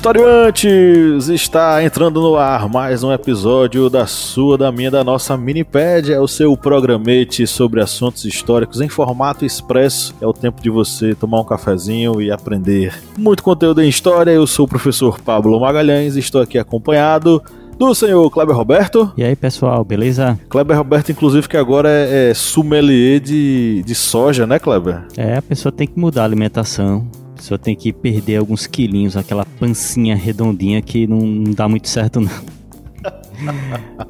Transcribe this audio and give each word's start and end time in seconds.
Historiantes! 0.00 1.28
Está 1.28 1.84
entrando 1.84 2.22
no 2.22 2.34
ar 2.34 2.70
mais 2.70 3.02
um 3.02 3.12
episódio 3.12 3.90
da 3.90 4.06
sua, 4.06 4.56
da 4.56 4.72
minha, 4.72 4.90
da 4.90 5.04
nossa 5.04 5.36
Minipédia, 5.36 6.22
o 6.22 6.26
seu 6.26 6.56
programete 6.56 7.46
sobre 7.46 7.82
assuntos 7.82 8.24
históricos 8.24 8.80
em 8.80 8.88
formato 8.88 9.44
expresso. 9.44 10.14
É 10.18 10.26
o 10.26 10.32
tempo 10.32 10.62
de 10.62 10.70
você 10.70 11.14
tomar 11.14 11.42
um 11.42 11.44
cafezinho 11.44 12.18
e 12.18 12.30
aprender 12.30 12.98
muito 13.18 13.42
conteúdo 13.42 13.82
em 13.82 13.90
história. 13.90 14.30
Eu 14.30 14.46
sou 14.46 14.64
o 14.64 14.68
professor 14.68 15.20
Pablo 15.20 15.60
Magalhães 15.60 16.16
estou 16.16 16.40
aqui 16.40 16.58
acompanhado 16.58 17.42
do 17.78 17.94
senhor 17.94 18.30
Kleber 18.30 18.56
Roberto. 18.56 19.12
E 19.18 19.22
aí, 19.22 19.36
pessoal, 19.36 19.84
beleza? 19.84 20.40
Kleber 20.48 20.78
Roberto, 20.78 21.12
inclusive, 21.12 21.46
que 21.46 21.58
agora 21.58 21.90
é, 21.90 22.30
é 22.30 22.34
sommelier 22.34 23.20
de, 23.20 23.82
de 23.84 23.94
soja, 23.94 24.46
né, 24.46 24.58
Kleber? 24.58 25.02
É, 25.14 25.36
a 25.36 25.42
pessoa 25.42 25.70
tem 25.70 25.86
que 25.86 26.00
mudar 26.00 26.22
a 26.22 26.24
alimentação 26.24 27.06
pessoa 27.40 27.58
tem 27.58 27.74
que 27.74 27.92
perder 27.92 28.36
alguns 28.36 28.66
quilinhos, 28.66 29.16
aquela 29.16 29.46
pancinha 29.58 30.14
redondinha 30.14 30.82
que 30.82 31.06
não, 31.06 31.42
dá 31.54 31.66
muito 31.66 31.88
certo, 31.88 32.20
não. 32.20 32.59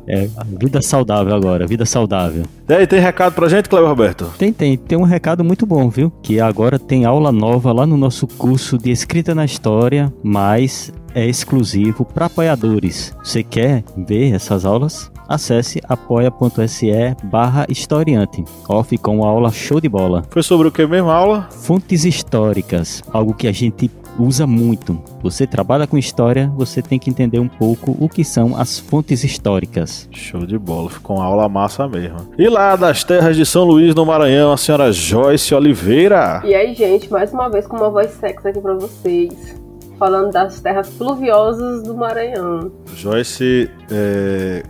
É, 0.07 0.29
vida 0.59 0.83
saudável 0.83 1.35
agora, 1.35 1.67
vida 1.67 1.87
saudável. 1.87 2.45
E 2.69 2.73
aí, 2.73 2.87
tem 2.87 3.01
recado 3.01 3.35
pra 3.35 3.49
gente, 3.49 3.69
Cleber 3.69 3.89
Roberto? 3.89 4.33
Tem, 4.39 4.53
tem. 4.53 4.77
Tem 4.77 4.99
um 4.99 5.05
recado 5.05 5.45
muito 5.45 5.67
bom, 5.67 5.89
viu? 5.89 6.13
Que 6.23 6.41
agora 6.41 6.79
tem 6.79 7.05
aula 7.05 7.31
nova 7.31 7.73
lá 7.73 7.87
no 7.87 7.97
nosso 7.97 8.27
curso 8.27 8.79
de 8.79 8.91
Escrita 8.91 9.35
na 9.35 9.45
História, 9.45 10.13
mas 10.23 10.93
é 11.15 11.27
exclusivo 11.27 12.05
para 12.05 12.27
apoiadores. 12.27 13.15
Você 13.23 13.43
quer 13.43 13.85
ver 13.97 14.35
essas 14.35 14.65
aulas? 14.65 15.11
Acesse 15.29 15.81
apoia.se 15.89 16.91
barra 17.23 17.65
historiante. 17.69 18.45
Ó, 18.69 18.83
ficou 18.83 19.15
uma 19.15 19.29
aula 19.29 19.53
show 19.53 19.81
de 19.81 19.89
bola. 19.89 20.25
Foi 20.29 20.43
sobre 20.43 20.67
o 20.67 20.73
que 20.73 20.85
mesmo 20.87 21.09
aula? 21.09 21.49
Fontes 21.51 22.05
históricas, 22.05 23.03
algo 23.13 23.33
que 23.33 23.47
a 23.47 23.53
gente 23.53 23.89
usa 24.19 24.47
muito. 24.47 25.01
Você 25.23 25.47
trabalha 25.47 25.87
com 25.87 25.97
história, 25.97 26.51
você 26.57 26.83
tem 26.83 26.99
que 26.99 27.11
entender 27.11 27.39
um 27.39 27.49
pouco 27.49 27.97
o 27.99 28.09
que 28.09 28.25
são 28.25 28.57
as 28.57 28.79
fontes 28.79 29.25
históricas. 29.25 30.09
Show 30.11 30.47
de 30.47 30.59
bola, 30.59 30.91
ficou 30.91 31.17
uma 31.17 31.25
aula 31.25 31.49
massa 31.49 31.89
mesmo. 31.89 32.19
E 32.39 32.49
lá 32.49 32.77
das 32.77 33.05
terras 33.05 33.37
de 33.37 33.45
São 33.45 33.65
Luís, 33.65 33.95
no 33.95 34.05
Maranhão, 34.07 34.53
a 34.53 34.57
senhora 34.57 34.93
Joyce 34.93 35.55
Oliveira. 35.55 36.43
E 36.45 36.55
aí, 36.55 36.75
gente, 36.75 37.11
mais 37.11 37.33
uma 37.33 37.49
vez 37.49 37.67
com 37.67 37.77
uma 37.77 37.91
voz 37.91 38.11
sexy 38.13 38.49
aqui 38.49 38.61
pra 38.61 38.75
vocês 38.75 39.61
falando 40.01 40.33
das 40.33 40.59
terras 40.61 40.89
pluviosas 40.89 41.83
do 41.83 41.95
Maranhão. 41.95 42.73
Joyce, 42.97 43.71
é, 43.91 44.63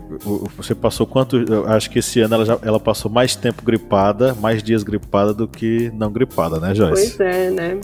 você 0.56 0.74
passou 0.74 1.06
quanto? 1.06 1.36
Acho 1.68 1.88
que 1.88 2.00
esse 2.00 2.20
ano 2.20 2.34
ela, 2.34 2.44
já, 2.44 2.58
ela 2.62 2.80
passou 2.80 3.08
mais 3.08 3.36
tempo 3.36 3.62
gripada, 3.62 4.34
mais 4.34 4.60
dias 4.60 4.82
gripada 4.82 5.32
do 5.32 5.46
que 5.46 5.88
não 5.94 6.10
gripada, 6.10 6.58
né, 6.58 6.74
Joyce? 6.74 7.16
Pois 7.16 7.20
é, 7.20 7.50
né? 7.50 7.78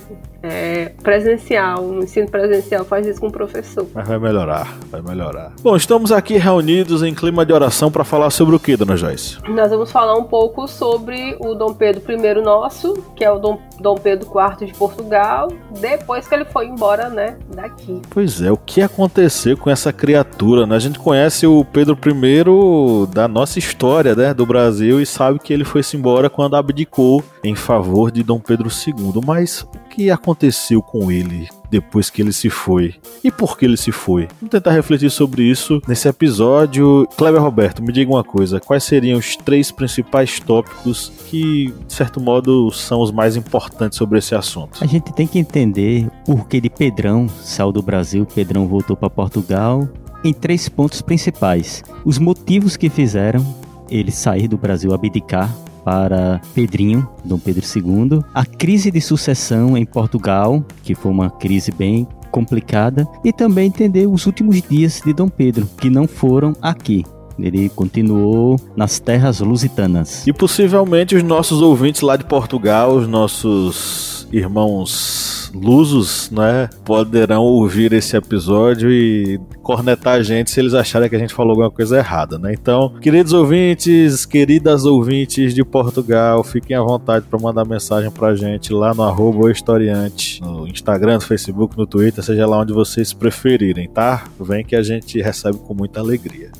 É, 0.48 0.92
presencial, 1.02 1.84
o 1.84 2.04
ensino 2.04 2.30
presencial 2.30 2.84
faz 2.84 3.04
isso 3.04 3.20
com 3.20 3.26
o 3.26 3.32
professor. 3.32 3.84
Mas 3.92 4.06
vai 4.06 4.18
melhorar, 4.18 4.78
vai 4.90 5.02
melhorar. 5.02 5.52
Bom, 5.60 5.74
estamos 5.74 6.12
aqui 6.12 6.36
reunidos 6.36 7.02
em 7.02 7.12
clima 7.12 7.44
de 7.44 7.52
oração 7.52 7.90
para 7.90 8.04
falar 8.04 8.30
sobre 8.30 8.54
o 8.54 8.60
que, 8.60 8.76
dona 8.76 8.96
Joyce? 8.96 9.38
Nós 9.48 9.70
vamos 9.70 9.90
falar 9.90 10.16
um 10.16 10.22
pouco 10.22 10.68
sobre 10.68 11.36
o 11.40 11.54
Dom 11.54 11.74
Pedro 11.74 12.00
I 12.12 12.40
nosso, 12.40 12.94
que 13.16 13.24
é 13.24 13.30
o 13.30 13.40
Dom, 13.40 13.58
Dom 13.80 13.96
Pedro 13.96 14.28
IV 14.28 14.66
de 14.66 14.72
Portugal, 14.74 15.48
depois 15.80 16.28
que 16.28 16.34
ele 16.34 16.44
foi 16.44 16.66
embora, 16.66 17.08
né, 17.08 17.36
daqui. 17.52 18.00
Pois 18.08 18.40
é, 18.40 18.52
o 18.52 18.56
que 18.56 18.80
aconteceu 18.80 19.56
com 19.56 19.68
essa 19.68 19.92
criatura, 19.92 20.64
né? 20.64 20.76
A 20.76 20.80
gente 20.80 20.98
conhece 20.98 21.44
o 21.44 21.64
Pedro 21.64 21.98
I 22.06 23.12
da 23.12 23.26
nossa 23.26 23.58
história, 23.58 24.14
né, 24.14 24.32
do 24.32 24.46
Brasil 24.46 25.00
e 25.00 25.06
sabe 25.06 25.40
que 25.40 25.52
ele 25.52 25.64
foi-se 25.64 25.96
embora 25.96 26.30
quando 26.30 26.54
abdicou 26.54 27.22
em 27.42 27.56
favor 27.56 28.12
de 28.12 28.22
Dom 28.22 28.38
Pedro 28.38 28.68
II, 28.68 29.20
mas 29.24 29.66
que 29.96 30.10
aconteceu 30.10 30.82
com 30.82 31.10
ele 31.10 31.48
depois 31.70 32.10
que 32.10 32.20
ele 32.20 32.32
se 32.32 32.50
foi. 32.50 32.94
E 33.24 33.30
por 33.30 33.56
que 33.56 33.64
ele 33.64 33.78
se 33.78 33.90
foi? 33.90 34.28
Vamos 34.38 34.50
tentar 34.50 34.72
refletir 34.72 35.10
sobre 35.10 35.42
isso 35.42 35.80
nesse 35.88 36.06
episódio. 36.06 37.08
Kleber 37.16 37.40
Roberto, 37.40 37.82
me 37.82 37.90
diga 37.90 38.10
uma 38.10 38.22
coisa: 38.22 38.60
quais 38.60 38.84
seriam 38.84 39.18
os 39.18 39.36
três 39.36 39.72
principais 39.72 40.38
tópicos 40.38 41.10
que, 41.26 41.72
de 41.88 41.94
certo 41.94 42.20
modo, 42.20 42.70
são 42.70 43.00
os 43.00 43.10
mais 43.10 43.36
importantes 43.36 43.96
sobre 43.96 44.18
esse 44.18 44.34
assunto? 44.34 44.84
A 44.84 44.86
gente 44.86 45.12
tem 45.14 45.26
que 45.26 45.38
entender 45.38 46.06
por 46.26 46.46
que 46.46 46.60
de 46.60 46.68
Pedrão 46.68 47.26
saiu 47.42 47.72
do 47.72 47.80
Brasil, 47.80 48.26
Pedrão 48.26 48.68
voltou 48.68 48.96
para 48.96 49.08
Portugal, 49.08 49.88
em 50.22 50.34
três 50.34 50.68
pontos 50.68 51.00
principais. 51.00 51.82
Os 52.04 52.18
motivos 52.18 52.76
que 52.76 52.90
fizeram 52.90 53.44
ele 53.90 54.12
sair 54.12 54.46
do 54.46 54.58
Brasil, 54.58 54.92
abdicar 54.92 55.50
para 55.86 56.40
Pedrinho, 56.52 57.08
Dom 57.24 57.38
Pedro 57.38 57.64
II, 57.64 58.20
a 58.34 58.44
crise 58.44 58.90
de 58.90 59.00
sucessão 59.00 59.76
em 59.76 59.86
Portugal, 59.86 60.64
que 60.82 60.96
foi 60.96 61.12
uma 61.12 61.30
crise 61.30 61.70
bem 61.70 62.08
complicada, 62.32 63.06
e 63.24 63.32
também 63.32 63.68
entender 63.68 64.08
os 64.08 64.26
últimos 64.26 64.60
dias 64.60 65.00
de 65.06 65.12
Dom 65.12 65.28
Pedro, 65.28 65.68
que 65.80 65.88
não 65.88 66.08
foram 66.08 66.54
aqui, 66.60 67.04
ele 67.38 67.68
continuou 67.68 68.58
nas 68.74 68.98
terras 68.98 69.38
lusitanas. 69.38 70.26
E 70.26 70.32
possivelmente 70.32 71.14
os 71.14 71.22
nossos 71.22 71.62
ouvintes 71.62 72.00
lá 72.00 72.16
de 72.16 72.24
Portugal, 72.24 72.96
os 72.96 73.06
nossos 73.06 74.25
irmãos 74.32 75.50
lusos, 75.54 76.30
né, 76.30 76.68
poderão 76.84 77.42
ouvir 77.42 77.92
esse 77.92 78.16
episódio 78.16 78.90
e 78.90 79.40
cornetar 79.62 80.14
a 80.14 80.22
gente 80.22 80.50
se 80.50 80.60
eles 80.60 80.74
acharem 80.74 81.08
que 81.08 81.16
a 81.16 81.18
gente 81.18 81.34
falou 81.34 81.52
alguma 81.52 81.70
coisa 81.70 81.98
errada, 81.98 82.38
né? 82.38 82.52
Então, 82.52 82.92
queridos 83.00 83.32
ouvintes, 83.32 84.26
queridas 84.26 84.84
ouvintes 84.84 85.54
de 85.54 85.64
Portugal, 85.64 86.44
fiquem 86.44 86.76
à 86.76 86.82
vontade 86.82 87.26
para 87.28 87.38
mandar 87.38 87.64
mensagem 87.64 88.10
pra 88.10 88.34
gente 88.34 88.72
lá 88.72 88.94
no 88.94 89.02
arroba 89.02 89.50
historiante, 89.50 90.40
no 90.42 90.68
Instagram, 90.68 91.14
no 91.14 91.20
Facebook, 91.20 91.76
no 91.76 91.86
Twitter, 91.86 92.22
seja 92.22 92.46
lá 92.46 92.60
onde 92.60 92.72
vocês 92.72 93.12
preferirem, 93.12 93.88
tá? 93.88 94.24
Vem 94.38 94.64
que 94.64 94.76
a 94.76 94.82
gente 94.82 95.20
recebe 95.20 95.58
com 95.58 95.74
muita 95.74 96.00
alegria. 96.00 96.50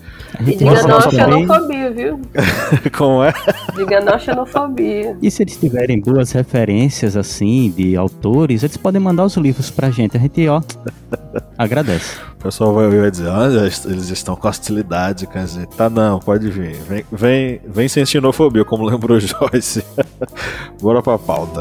E 0.40 0.56
diga 0.56 0.82
não 0.82 0.98
à 0.98 1.10
xenofobia, 1.10 1.90
viu? 1.90 2.20
Como 2.96 3.22
é? 3.22 3.32
Diga 3.74 4.00
não 4.00 4.14
à 4.14 4.18
xenofobia. 4.18 5.16
E 5.22 5.30
se 5.30 5.42
eles 5.42 5.56
tiverem 5.56 6.00
boas 6.00 6.32
referências, 6.32 7.16
assim, 7.16 7.55
de 7.70 7.96
autores, 7.96 8.62
eles 8.62 8.76
podem 8.76 9.00
mandar 9.00 9.24
os 9.24 9.36
livros 9.36 9.70
pra 9.70 9.90
gente. 9.90 10.16
A 10.16 10.20
gente, 10.20 10.48
ó, 10.48 10.60
agradece. 11.56 12.16
O 12.38 12.42
pessoal 12.42 12.74
vai 12.74 12.84
ouvir 12.84 12.98
e 12.98 13.00
vai 13.00 13.10
dizer, 13.10 13.28
ah, 13.28 13.48
eles 13.86 14.10
estão 14.10 14.36
com 14.36 14.48
hostilidade 14.48 15.26
com 15.26 15.38
a 15.38 15.46
gente. 15.46 15.68
Tá 15.76 15.90
não, 15.90 16.18
pode 16.18 16.50
vir. 16.50 16.76
Vem, 16.88 17.04
vem, 17.10 17.60
vem 17.66 17.88
sem 17.88 18.04
xenofobia, 18.04 18.64
como 18.64 18.84
lembrou 18.84 19.18
Joyce. 19.20 19.84
Bora 20.80 21.02
pra 21.02 21.18
pauta. 21.18 21.60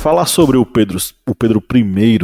Falar 0.00 0.24
sobre 0.24 0.56
o 0.56 0.64
Pedro, 0.64 0.96
o 1.28 1.34
Pedro 1.34 1.62
I 1.74 2.18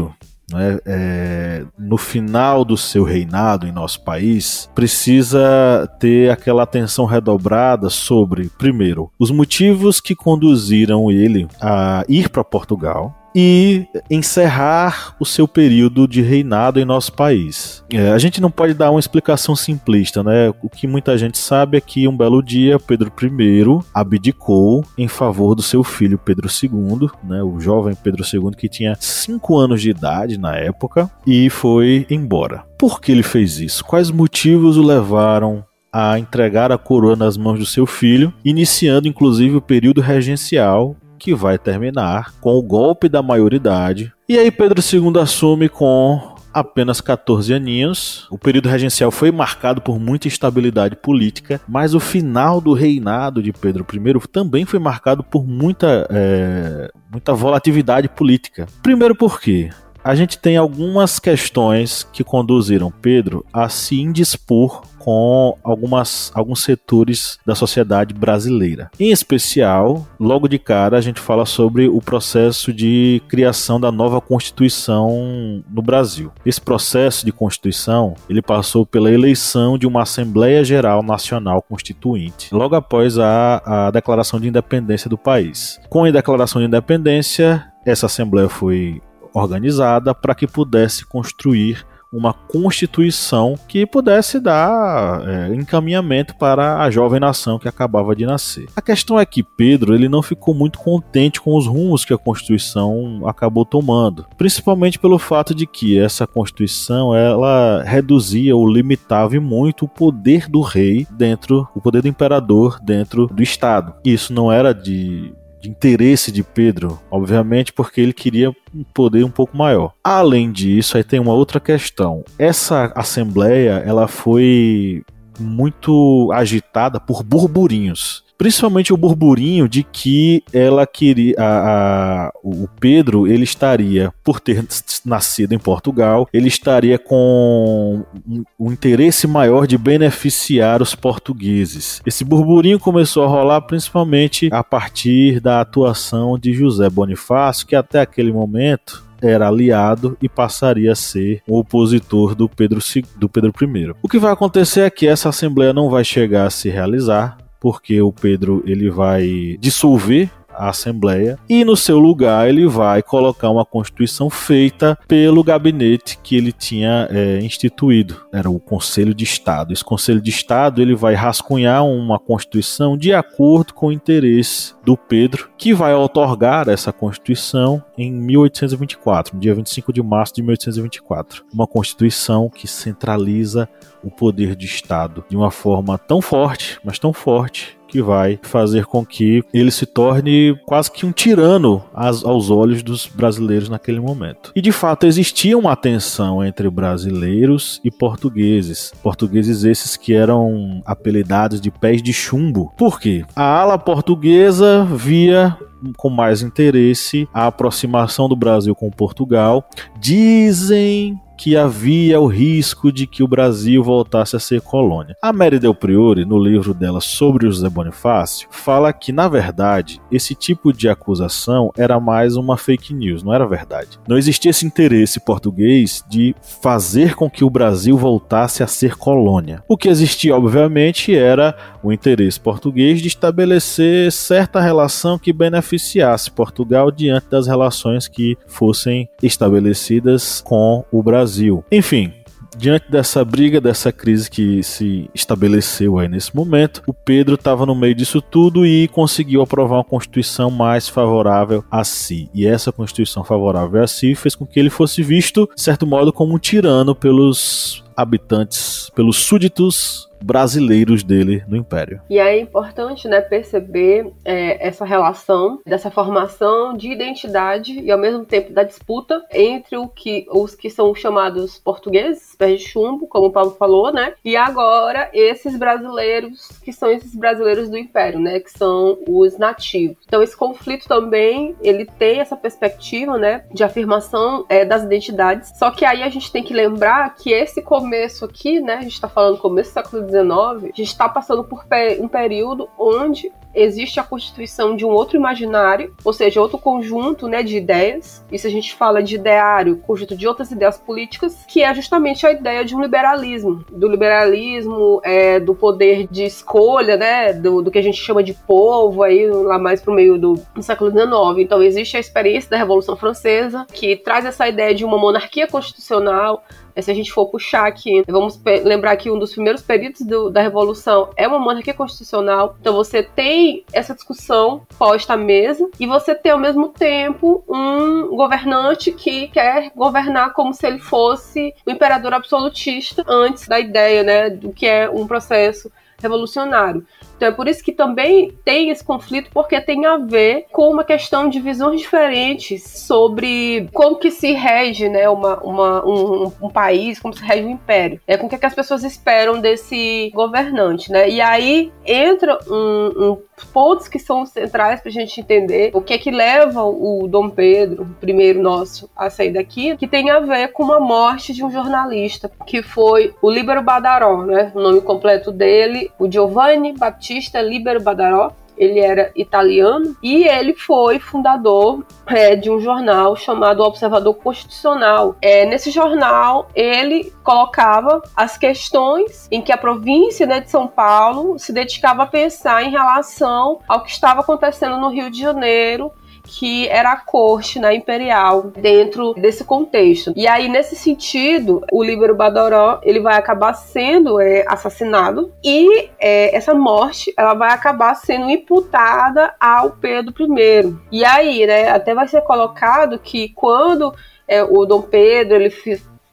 né, 0.50 0.78
é, 0.86 1.66
no 1.78 1.98
final 1.98 2.64
do 2.64 2.74
seu 2.74 3.04
reinado 3.04 3.66
em 3.66 3.72
nosso 3.72 4.02
país, 4.02 4.66
precisa 4.74 5.86
ter 6.00 6.30
aquela 6.30 6.62
atenção 6.62 7.04
redobrada 7.04 7.90
sobre, 7.90 8.48
primeiro, 8.56 9.10
os 9.18 9.30
motivos 9.30 10.00
que 10.00 10.14
conduziram 10.14 11.10
ele 11.10 11.46
a 11.60 12.02
ir 12.08 12.30
para 12.30 12.42
Portugal, 12.42 13.14
e 13.38 13.86
encerrar 14.10 15.14
o 15.20 15.26
seu 15.26 15.46
período 15.46 16.08
de 16.08 16.22
reinado 16.22 16.80
em 16.80 16.86
nosso 16.86 17.12
país. 17.12 17.84
É, 17.92 18.10
a 18.10 18.16
gente 18.16 18.40
não 18.40 18.50
pode 18.50 18.72
dar 18.72 18.90
uma 18.90 18.98
explicação 18.98 19.54
simplista, 19.54 20.22
né? 20.22 20.48
O 20.62 20.70
que 20.70 20.86
muita 20.86 21.18
gente 21.18 21.36
sabe 21.36 21.76
é 21.76 21.80
que 21.82 22.08
um 22.08 22.16
belo 22.16 22.42
dia 22.42 22.78
Pedro 22.78 23.12
I 23.22 23.84
abdicou 23.92 24.82
em 24.96 25.06
favor 25.06 25.54
do 25.54 25.60
seu 25.60 25.84
filho 25.84 26.16
Pedro 26.16 26.48
II, 26.48 27.10
né? 27.24 27.42
O 27.42 27.60
jovem 27.60 27.94
Pedro 27.94 28.24
II 28.24 28.56
que 28.56 28.70
tinha 28.70 28.96
5 28.98 29.58
anos 29.58 29.82
de 29.82 29.90
idade 29.90 30.38
na 30.38 30.56
época 30.56 31.10
e 31.26 31.50
foi 31.50 32.06
embora. 32.08 32.64
Por 32.78 33.02
que 33.02 33.12
ele 33.12 33.22
fez 33.22 33.60
isso? 33.60 33.84
Quais 33.84 34.10
motivos 34.10 34.78
o 34.78 34.82
levaram 34.82 35.62
a 35.92 36.18
entregar 36.18 36.72
a 36.72 36.78
coroa 36.78 37.16
nas 37.16 37.36
mãos 37.36 37.58
do 37.58 37.66
seu 37.66 37.86
filho, 37.86 38.32
iniciando 38.44 39.08
inclusive 39.08 39.56
o 39.56 39.62
período 39.62 40.00
regencial 40.00 40.96
que 41.18 41.34
vai 41.34 41.58
terminar 41.58 42.32
com 42.40 42.54
o 42.54 42.62
golpe 42.62 43.08
da 43.08 43.22
maioridade. 43.22 44.12
E 44.28 44.38
aí 44.38 44.50
Pedro 44.50 44.80
II 44.80 45.20
assume 45.20 45.68
com 45.68 46.36
apenas 46.56 47.02
14 47.02 47.52
aninhos. 47.52 48.26
O 48.30 48.38
período 48.38 48.68
regencial 48.68 49.10
foi 49.10 49.30
marcado 49.30 49.82
por 49.82 50.00
muita 50.00 50.26
instabilidade 50.26 50.96
política, 50.96 51.60
mas 51.68 51.94
o 51.94 52.00
final 52.00 52.62
do 52.62 52.72
reinado 52.72 53.42
de 53.42 53.52
Pedro 53.52 53.86
I 53.92 54.28
também 54.28 54.64
foi 54.64 54.78
marcado 54.78 55.22
por 55.22 55.46
muita, 55.46 56.06
é, 56.10 56.90
muita 57.10 57.34
volatilidade 57.34 58.08
política. 58.08 58.66
Primeiro 58.82 59.14
porque 59.14 59.68
a 60.06 60.14
gente 60.14 60.38
tem 60.38 60.56
algumas 60.56 61.18
questões 61.18 62.06
que 62.12 62.22
conduziram 62.22 62.92
Pedro 62.92 63.44
a 63.52 63.68
se 63.68 64.00
indispor 64.00 64.82
com 65.00 65.58
algumas, 65.64 66.30
alguns 66.32 66.62
setores 66.62 67.40
da 67.44 67.56
sociedade 67.56 68.14
brasileira. 68.14 68.88
Em 69.00 69.10
especial, 69.10 70.06
logo 70.18 70.46
de 70.46 70.60
cara, 70.60 70.96
a 70.96 71.00
gente 71.00 71.18
fala 71.18 71.44
sobre 71.44 71.88
o 71.88 72.00
processo 72.00 72.72
de 72.72 73.20
criação 73.28 73.80
da 73.80 73.90
nova 73.90 74.20
Constituição 74.20 75.64
no 75.68 75.82
Brasil. 75.82 76.30
Esse 76.44 76.60
processo 76.60 77.26
de 77.26 77.32
Constituição 77.32 78.14
ele 78.28 78.42
passou 78.42 78.86
pela 78.86 79.10
eleição 79.10 79.76
de 79.76 79.88
uma 79.88 80.02
Assembleia 80.02 80.62
Geral 80.62 81.02
Nacional 81.02 81.62
Constituinte, 81.62 82.54
logo 82.54 82.76
após 82.76 83.18
a, 83.18 83.86
a 83.86 83.90
declaração 83.90 84.38
de 84.38 84.46
independência 84.46 85.10
do 85.10 85.18
país. 85.18 85.80
Com 85.88 86.04
a 86.04 86.10
declaração 86.12 86.60
de 86.60 86.68
independência, 86.68 87.64
essa 87.84 88.06
Assembleia 88.06 88.48
foi 88.48 89.00
organizada 89.42 90.14
para 90.14 90.34
que 90.34 90.46
pudesse 90.46 91.04
construir 91.04 91.86
uma 92.12 92.32
constituição 92.32 93.58
que 93.68 93.84
pudesse 93.84 94.40
dar 94.40 95.22
é, 95.28 95.54
encaminhamento 95.54 96.36
para 96.36 96.80
a 96.80 96.90
jovem 96.90 97.20
nação 97.20 97.58
que 97.58 97.68
acabava 97.68 98.14
de 98.14 98.24
nascer. 98.24 98.66
A 98.74 98.80
questão 98.80 99.18
é 99.18 99.26
que 99.26 99.42
Pedro 99.42 99.94
ele 99.94 100.08
não 100.08 100.22
ficou 100.22 100.54
muito 100.54 100.78
contente 100.78 101.40
com 101.40 101.56
os 101.56 101.66
rumos 101.66 102.04
que 102.04 102.14
a 102.14 102.18
constituição 102.18 103.22
acabou 103.26 103.64
tomando, 103.64 104.26
principalmente 104.38 104.98
pelo 104.98 105.18
fato 105.18 105.54
de 105.54 105.66
que 105.66 105.98
essa 105.98 106.26
constituição 106.26 107.14
ela 107.14 107.82
reduzia 107.82 108.56
ou 108.56 108.66
limitava 108.66 109.38
muito 109.40 109.84
o 109.84 109.88
poder 109.88 110.48
do 110.48 110.60
rei 110.60 111.06
dentro, 111.10 111.68
o 111.74 111.80
poder 111.80 112.02
do 112.02 112.08
imperador 112.08 112.78
dentro 112.80 113.26
do 113.26 113.42
estado. 113.42 113.94
Isso 114.04 114.32
não 114.32 114.50
era 114.52 114.72
de 114.72 115.34
de 115.66 115.70
interesse 115.70 116.30
de 116.30 116.42
Pedro, 116.42 117.00
obviamente, 117.10 117.72
porque 117.72 118.00
ele 118.00 118.12
queria 118.12 118.50
um 118.74 118.84
poder 118.94 119.24
um 119.24 119.30
pouco 119.30 119.56
maior. 119.56 119.92
Além 120.02 120.52
disso, 120.52 120.96
aí 120.96 121.04
tem 121.04 121.18
uma 121.18 121.32
outra 121.32 121.58
questão. 121.58 122.24
Essa 122.38 122.92
assembleia, 122.94 123.82
ela 123.84 124.06
foi 124.06 125.02
muito 125.38 126.30
agitada 126.32 126.98
por 126.98 127.22
burburinhos 127.22 128.25
principalmente 128.36 128.92
o 128.92 128.96
burburinho 128.96 129.68
de 129.68 129.82
que 129.82 130.42
ela 130.52 130.86
queria 130.86 131.34
a, 131.38 132.26
a, 132.26 132.32
o 132.42 132.68
Pedro 132.80 133.26
ele 133.26 133.44
estaria 133.44 134.12
por 134.22 134.40
ter 134.40 134.64
nascido 135.04 135.52
em 135.52 135.58
Portugal 135.58 136.28
ele 136.32 136.48
estaria 136.48 136.98
com 136.98 138.04
um, 138.26 138.44
um, 138.58 138.72
interesse 138.72 139.26
maior 139.26 139.66
de 139.66 139.78
beneficiar 139.78 140.82
os 140.82 140.94
portugueses 140.94 142.00
esse 142.04 142.24
burburinho 142.24 142.78
começou 142.78 143.24
a 143.24 143.28
rolar 143.28 143.62
principalmente 143.62 144.48
a 144.52 144.62
partir 144.62 145.40
da 145.40 145.60
atuação 145.60 146.38
de 146.38 146.52
José 146.52 146.88
Bonifácio 146.90 147.66
que 147.66 147.76
até 147.76 148.00
aquele 148.00 148.32
momento 148.32 149.06
era 149.20 149.48
aliado 149.48 150.16
e 150.20 150.28
passaria 150.28 150.92
a 150.92 150.96
ser 150.96 151.42
o 151.46 151.58
opositor 151.58 152.34
do 152.34 152.48
Pedro, 152.48 152.80
do 153.16 153.28
Pedro 153.28 153.52
I. 153.60 153.94
O 154.02 154.08
que 154.08 154.18
vai 154.18 154.32
acontecer 154.32 154.82
é 154.82 154.90
que 154.90 155.06
essa 155.06 155.28
assembleia 155.28 155.72
não 155.72 155.88
vai 155.88 156.04
chegar 156.04 156.46
a 156.46 156.50
se 156.50 156.68
realizar, 156.68 157.38
porque 157.66 158.00
o 158.00 158.12
Pedro 158.12 158.62
ele 158.64 158.88
vai 158.88 159.56
dissolver 159.58 160.30
a 160.56 160.70
Assembleia 160.70 161.38
e 161.48 161.64
no 161.64 161.76
seu 161.76 161.98
lugar 161.98 162.48
ele 162.48 162.66
vai 162.66 163.02
colocar 163.02 163.50
uma 163.50 163.64
constituição 163.64 164.28
feita 164.30 164.98
pelo 165.06 165.44
gabinete 165.44 166.18
que 166.22 166.36
ele 166.36 166.52
tinha 166.52 167.08
é, 167.10 167.38
instituído. 167.40 168.22
Era 168.32 168.50
o 168.50 168.58
Conselho 168.58 169.14
de 169.14 169.24
Estado. 169.24 169.72
Esse 169.72 169.84
Conselho 169.84 170.20
de 170.20 170.30
Estado 170.30 170.82
ele 170.82 170.94
vai 170.94 171.14
rascunhar 171.14 171.84
uma 171.84 172.18
constituição 172.18 172.96
de 172.96 173.12
acordo 173.12 173.74
com 173.74 173.88
o 173.88 173.92
interesse 173.92 174.74
do 174.84 174.96
Pedro, 174.96 175.50
que 175.58 175.74
vai 175.74 175.94
otorgar 175.94 176.68
essa 176.68 176.92
constituição 176.92 177.82
em 177.98 178.12
1824, 178.12 179.34
no 179.34 179.40
dia 179.40 179.54
25 179.54 179.92
de 179.92 180.02
março 180.02 180.34
de 180.34 180.42
1824. 180.42 181.44
Uma 181.52 181.66
constituição 181.66 182.48
que 182.48 182.68
centraliza 182.68 183.68
o 184.02 184.10
poder 184.10 184.54
de 184.54 184.66
Estado 184.66 185.24
de 185.28 185.36
uma 185.36 185.50
forma 185.50 185.98
tão 185.98 186.22
forte, 186.22 186.78
mas 186.84 186.98
tão 186.98 187.12
forte, 187.12 187.76
que 187.96 188.02
vai 188.02 188.38
fazer 188.42 188.84
com 188.84 189.04
que 189.04 189.42
ele 189.54 189.70
se 189.70 189.86
torne 189.86 190.54
quase 190.66 190.90
que 190.90 191.06
um 191.06 191.12
tirano 191.12 191.82
aos 191.94 192.50
olhos 192.50 192.82
dos 192.82 193.06
brasileiros 193.06 193.70
naquele 193.70 194.00
momento. 194.00 194.52
E 194.54 194.60
de 194.60 194.70
fato 194.70 195.06
existia 195.06 195.56
uma 195.56 195.74
tensão 195.74 196.44
entre 196.44 196.68
brasileiros 196.68 197.80
e 197.82 197.90
portugueses. 197.90 198.92
Portugueses 199.02 199.64
esses 199.64 199.96
que 199.96 200.12
eram 200.12 200.82
apelidados 200.84 201.60
de 201.60 201.70
pés 201.70 202.02
de 202.02 202.12
chumbo. 202.12 202.72
Por 202.76 203.00
quê? 203.00 203.24
A 203.34 203.60
ala 203.60 203.78
portuguesa 203.78 204.84
via 204.84 205.56
com 205.96 206.10
mais 206.10 206.42
interesse 206.42 207.28
a 207.32 207.46
aproximação 207.46 208.28
do 208.28 208.36
Brasil 208.36 208.74
com 208.74 208.90
Portugal. 208.90 209.64
Dizem 209.98 211.18
que 211.36 211.56
havia 211.56 212.20
o 212.20 212.26
risco 212.26 212.90
de 212.90 213.06
que 213.06 213.22
o 213.22 213.28
Brasil 213.28 213.82
voltasse 213.82 214.36
a 214.36 214.40
ser 214.40 214.60
colônia. 214.60 215.16
A 215.20 215.32
Mary 215.32 215.58
Del 215.58 215.74
Priore, 215.74 216.24
no 216.24 216.38
livro 216.38 216.72
dela 216.72 217.00
sobre 217.00 217.46
José 217.46 217.68
Bonifácio, 217.68 218.48
fala 218.50 218.92
que, 218.92 219.12
na 219.12 219.28
verdade, 219.28 220.00
esse 220.10 220.34
tipo 220.34 220.72
de 220.72 220.88
acusação 220.88 221.70
era 221.76 222.00
mais 222.00 222.36
uma 222.36 222.56
fake 222.56 222.94
news, 222.94 223.22
não 223.22 223.32
era 223.32 223.46
verdade. 223.46 223.98
Não 224.08 224.16
existia 224.16 224.50
esse 224.50 224.66
interesse 224.66 225.20
português 225.20 226.04
de 226.08 226.34
fazer 226.62 227.14
com 227.14 227.28
que 227.28 227.44
o 227.44 227.50
Brasil 227.50 227.96
voltasse 227.96 228.62
a 228.62 228.66
ser 228.66 228.96
colônia. 228.96 229.62
O 229.68 229.76
que 229.76 229.88
existia, 229.88 230.34
obviamente, 230.34 231.14
era 231.14 231.56
o 231.82 231.92
interesse 231.92 232.40
português 232.40 233.00
de 233.00 233.08
estabelecer 233.08 234.10
certa 234.10 234.60
relação 234.60 235.18
que 235.18 235.32
beneficiasse 235.32 236.30
Portugal 236.30 236.90
diante 236.90 237.28
das 237.28 237.46
relações 237.46 238.08
que 238.08 238.36
fossem 238.46 239.08
estabelecidas 239.22 240.40
com 240.40 240.84
o 240.90 241.02
Brasil. 241.02 241.25
Enfim, 241.70 242.12
diante 242.56 242.90
dessa 242.90 243.24
briga, 243.24 243.60
dessa 243.60 243.92
crise 243.92 244.30
que 244.30 244.62
se 244.62 245.10
estabeleceu 245.14 245.98
aí 245.98 246.08
nesse 246.08 246.34
momento, 246.34 246.82
o 246.86 246.94
Pedro 246.94 247.34
estava 247.34 247.66
no 247.66 247.74
meio 247.74 247.94
disso 247.94 248.20
tudo 248.20 248.66
e 248.66 248.88
conseguiu 248.88 249.42
aprovar 249.42 249.76
uma 249.76 249.84
constituição 249.84 250.50
mais 250.50 250.88
favorável 250.88 251.64
a 251.70 251.84
si. 251.84 252.30
E 252.34 252.46
essa 252.46 252.72
constituição 252.72 253.22
favorável 253.22 253.82
a 253.82 253.86
si 253.86 254.14
fez 254.14 254.34
com 254.34 254.46
que 254.46 254.58
ele 254.58 254.70
fosse 254.70 255.02
visto, 255.02 255.48
de 255.54 255.62
certo 255.62 255.86
modo, 255.86 256.12
como 256.12 256.34
um 256.34 256.38
tirano 256.38 256.94
pelos 256.94 257.84
habitantes, 257.96 258.90
pelos 258.94 259.16
súditos 259.16 260.05
brasileiros 260.22 261.02
dele 261.02 261.44
no 261.48 261.56
Império. 261.56 262.00
E 262.08 262.18
é 262.18 262.38
importante 262.38 263.08
né, 263.08 263.20
perceber 263.20 264.12
é, 264.24 264.66
essa 264.66 264.84
relação 264.84 265.60
dessa 265.66 265.90
formação 265.90 266.76
de 266.76 266.90
identidade 266.90 267.80
e 267.80 267.90
ao 267.90 267.98
mesmo 267.98 268.24
tempo 268.24 268.52
da 268.52 268.62
disputa 268.62 269.24
entre 269.32 269.76
o 269.76 269.88
que, 269.88 270.26
os 270.30 270.54
que 270.54 270.70
são 270.70 270.94
chamados 270.94 271.58
portugueses, 271.58 272.34
pés 272.36 272.60
de 272.60 272.68
chumbo, 272.68 273.06
como 273.06 273.26
o 273.26 273.32
Paulo 273.32 273.52
falou, 273.52 273.92
né? 273.92 274.14
E 274.24 274.36
agora 274.36 275.10
esses 275.12 275.56
brasileiros 275.56 276.48
que 276.62 276.72
são 276.72 276.90
esses 276.90 277.14
brasileiros 277.14 277.68
do 277.68 277.76
Império, 277.76 278.18
né? 278.18 278.40
Que 278.40 278.50
são 278.50 278.98
os 279.08 279.38
nativos. 279.38 279.96
Então 280.06 280.22
esse 280.22 280.36
conflito 280.36 280.86
também 280.86 281.54
ele 281.62 281.84
tem 281.84 282.20
essa 282.20 282.36
perspectiva, 282.36 283.16
né? 283.18 283.44
De 283.52 283.64
afirmação 283.64 284.44
é, 284.48 284.64
das 284.64 284.82
identidades. 284.82 285.52
Só 285.58 285.70
que 285.70 285.84
aí 285.84 286.02
a 286.02 286.08
gente 286.08 286.30
tem 286.30 286.42
que 286.42 286.54
lembrar 286.54 287.14
que 287.14 287.32
esse 287.32 287.62
começo 287.62 288.24
aqui, 288.24 288.60
né? 288.60 288.74
A 288.74 288.82
gente 288.82 288.94
está 288.94 289.08
falando 289.08 289.38
começo 289.38 289.70
do 289.70 289.74
século 289.74 290.05
A 290.14 290.66
gente 290.66 290.82
está 290.82 291.08
passando 291.08 291.44
por 291.44 291.64
um 292.00 292.08
período 292.08 292.68
onde 292.78 293.32
existe 293.56 293.98
a 293.98 294.04
constituição 294.04 294.76
de 294.76 294.84
um 294.84 294.90
outro 294.90 295.16
imaginário, 295.16 295.94
ou 296.04 296.12
seja, 296.12 296.40
outro 296.40 296.58
conjunto 296.58 297.26
né, 297.26 297.42
de 297.42 297.56
ideias. 297.56 298.24
Isso 298.30 298.46
a 298.46 298.50
gente 298.50 298.74
fala 298.74 299.02
de 299.02 299.14
ideário, 299.14 299.78
conjunto 299.78 300.14
de 300.14 300.28
outras 300.28 300.50
ideias 300.50 300.76
políticas, 300.76 301.42
que 301.48 301.62
é 301.62 301.74
justamente 301.74 302.26
a 302.26 302.32
ideia 302.32 302.64
de 302.64 302.76
um 302.76 302.82
liberalismo. 302.82 303.64
Do 303.72 303.88
liberalismo, 303.88 305.00
é, 305.02 305.40
do 305.40 305.54
poder 305.54 306.06
de 306.10 306.24
escolha, 306.24 306.96
né, 306.96 307.32
do, 307.32 307.62
do, 307.62 307.70
que 307.70 307.78
a 307.78 307.82
gente 307.82 307.98
chama 307.98 308.22
de 308.22 308.34
povo, 308.34 309.02
aí 309.02 309.26
lá 309.26 309.58
mais 309.58 309.80
pro 309.80 309.94
meio 309.94 310.18
do, 310.18 310.34
do 310.54 310.62
século 310.62 310.90
XIX. 310.90 311.06
Então 311.38 311.62
existe 311.62 311.96
a 311.96 312.00
experiência 312.00 312.50
da 312.50 312.58
Revolução 312.58 312.96
Francesa, 312.96 313.66
que 313.72 313.96
traz 313.96 314.26
essa 314.26 314.46
ideia 314.46 314.74
de 314.74 314.84
uma 314.84 314.98
monarquia 314.98 315.46
constitucional, 315.46 316.44
se 316.82 316.90
a 316.90 316.94
gente 316.94 317.12
for 317.12 317.26
puxar 317.26 317.66
aqui, 317.66 318.02
vamos 318.06 318.40
lembrar 318.64 318.96
que 318.96 319.10
um 319.10 319.18
dos 319.18 319.32
primeiros 319.32 319.62
períodos 319.62 320.02
do, 320.02 320.30
da 320.30 320.42
Revolução 320.42 321.10
é 321.16 321.26
uma 321.26 321.38
monarquia 321.38 321.74
constitucional. 321.74 322.56
Então 322.60 322.74
você 322.74 323.02
tem 323.02 323.64
essa 323.72 323.94
discussão 323.94 324.62
posta 324.78 325.14
à 325.14 325.16
mesa 325.16 325.68
e 325.78 325.86
você 325.86 326.14
tem 326.14 326.32
ao 326.32 326.38
mesmo 326.38 326.68
tempo 326.68 327.44
um 327.48 328.16
governante 328.16 328.92
que 328.92 329.28
quer 329.28 329.70
governar 329.74 330.32
como 330.32 330.52
se 330.52 330.66
ele 330.66 330.78
fosse 330.78 331.54
o 331.66 331.70
imperador 331.70 332.12
absolutista 332.12 333.04
antes 333.06 333.48
da 333.48 333.58
ideia, 333.58 334.02
né, 334.02 334.30
do 334.30 334.52
que 334.52 334.66
é 334.66 334.88
um 334.88 335.06
processo 335.06 335.70
revolucionário. 335.98 336.86
Então 337.16 337.28
é 337.28 337.32
por 337.32 337.48
isso 337.48 337.64
que 337.64 337.72
também 337.72 338.32
tem 338.44 338.70
esse 338.70 338.84
conflito, 338.84 339.30
porque 339.32 339.60
tem 339.60 339.86
a 339.86 339.96
ver 339.96 340.46
com 340.52 340.70
uma 340.70 340.84
questão 340.84 341.28
de 341.28 341.40
visões 341.40 341.80
diferentes 341.80 342.62
sobre 342.62 343.68
como 343.72 343.96
que 343.96 344.10
se 344.10 344.32
rege 344.32 344.88
né, 344.88 345.08
uma, 345.08 345.38
uma 345.42 345.84
um, 345.84 346.32
um, 346.42 346.48
país, 346.48 347.00
como 347.00 347.14
se 347.14 347.22
rege 347.22 347.44
um 347.44 347.50
império. 347.50 348.00
É 348.06 348.16
com 348.16 348.26
o 348.26 348.28
que, 348.28 348.38
que 348.38 348.46
as 348.46 348.54
pessoas 348.54 348.84
esperam 348.84 349.40
desse 349.40 350.10
governante. 350.14 350.90
Né? 350.90 351.08
E 351.08 351.20
aí 351.20 351.72
entra 351.84 352.38
um, 352.48 353.10
um 353.10 353.18
pontos 353.52 353.88
que 353.88 353.98
são 353.98 354.24
centrais 354.24 354.80
para 354.80 354.88
a 354.88 354.92
gente 354.92 355.20
entender 355.20 355.70
o 355.74 355.80
que 355.80 355.94
é 355.94 355.98
que 355.98 356.10
leva 356.10 356.64
o 356.64 357.06
Dom 357.08 357.28
Pedro, 357.28 357.86
primeiro 358.00 358.40
nosso, 358.40 358.88
a 358.96 359.10
sair 359.10 359.30
daqui, 359.30 359.76
que 359.76 359.86
tem 359.86 360.10
a 360.10 360.20
ver 360.20 360.48
com 360.48 360.72
a 360.72 360.80
morte 360.80 361.32
de 361.34 361.44
um 361.44 361.50
jornalista, 361.50 362.30
que 362.46 362.62
foi 362.62 363.14
o 363.20 363.30
Libero 363.30 363.62
Badaró, 363.62 364.24
né? 364.24 364.50
O 364.54 364.60
nome 364.60 364.80
completo 364.80 365.30
dele, 365.30 365.90
o 365.98 366.10
Giovanni 366.10 366.72
Battista 366.72 367.05
Libero 367.42 367.80
Badaró 367.80 368.32
ele 368.56 368.80
era 368.80 369.10
italiano 369.14 369.96
e 370.02 370.24
ele 370.26 370.54
foi 370.54 370.98
fundador 370.98 371.84
é, 372.06 372.34
de 372.34 372.50
um 372.50 372.58
jornal 372.58 373.14
chamado 373.14 373.62
Observador 373.62 374.14
Constitucional. 374.14 375.16
É, 375.20 375.44
nesse 375.44 375.70
jornal, 375.70 376.48
ele 376.54 377.12
colocava 377.22 378.02
as 378.16 378.38
questões 378.38 379.28
em 379.30 379.42
que 379.42 379.52
a 379.52 379.58
província 379.58 380.26
né, 380.26 380.40
de 380.40 380.50
São 380.50 380.66
Paulo 380.66 381.38
se 381.38 381.52
dedicava 381.52 382.04
a 382.04 382.06
pensar 382.06 382.62
em 382.64 382.70
relação 382.70 383.60
ao 383.68 383.82
que 383.82 383.90
estava 383.90 384.20
acontecendo 384.20 384.78
no 384.78 384.88
Rio 384.88 385.10
de 385.10 385.20
Janeiro 385.20 385.92
que 386.26 386.68
era 386.68 386.92
a 386.92 386.96
corte 386.96 387.58
né, 387.58 387.74
imperial 387.74 388.50
dentro 388.50 389.14
desse 389.14 389.44
contexto. 389.44 390.12
E 390.16 390.26
aí, 390.26 390.48
nesse 390.48 390.76
sentido, 390.76 391.64
o 391.72 391.82
Líbero 391.82 392.14
Badoró 392.14 392.80
ele 392.82 393.00
vai 393.00 393.16
acabar 393.16 393.54
sendo 393.54 394.20
é, 394.20 394.44
assassinado 394.46 395.32
e 395.42 395.90
é, 395.98 396.34
essa 396.36 396.54
morte 396.54 397.12
ela 397.16 397.34
vai 397.34 397.50
acabar 397.50 397.94
sendo 397.94 398.30
imputada 398.30 399.34
ao 399.40 399.70
Pedro 399.70 400.14
I. 400.20 400.74
E 400.90 401.04
aí, 401.04 401.46
né, 401.46 401.68
até 401.68 401.94
vai 401.94 402.08
ser 402.08 402.22
colocado 402.22 402.98
que 402.98 403.28
quando 403.30 403.94
é, 404.26 404.42
o 404.42 404.64
Dom 404.66 404.82
Pedro 404.82 405.36
ele 405.36 405.50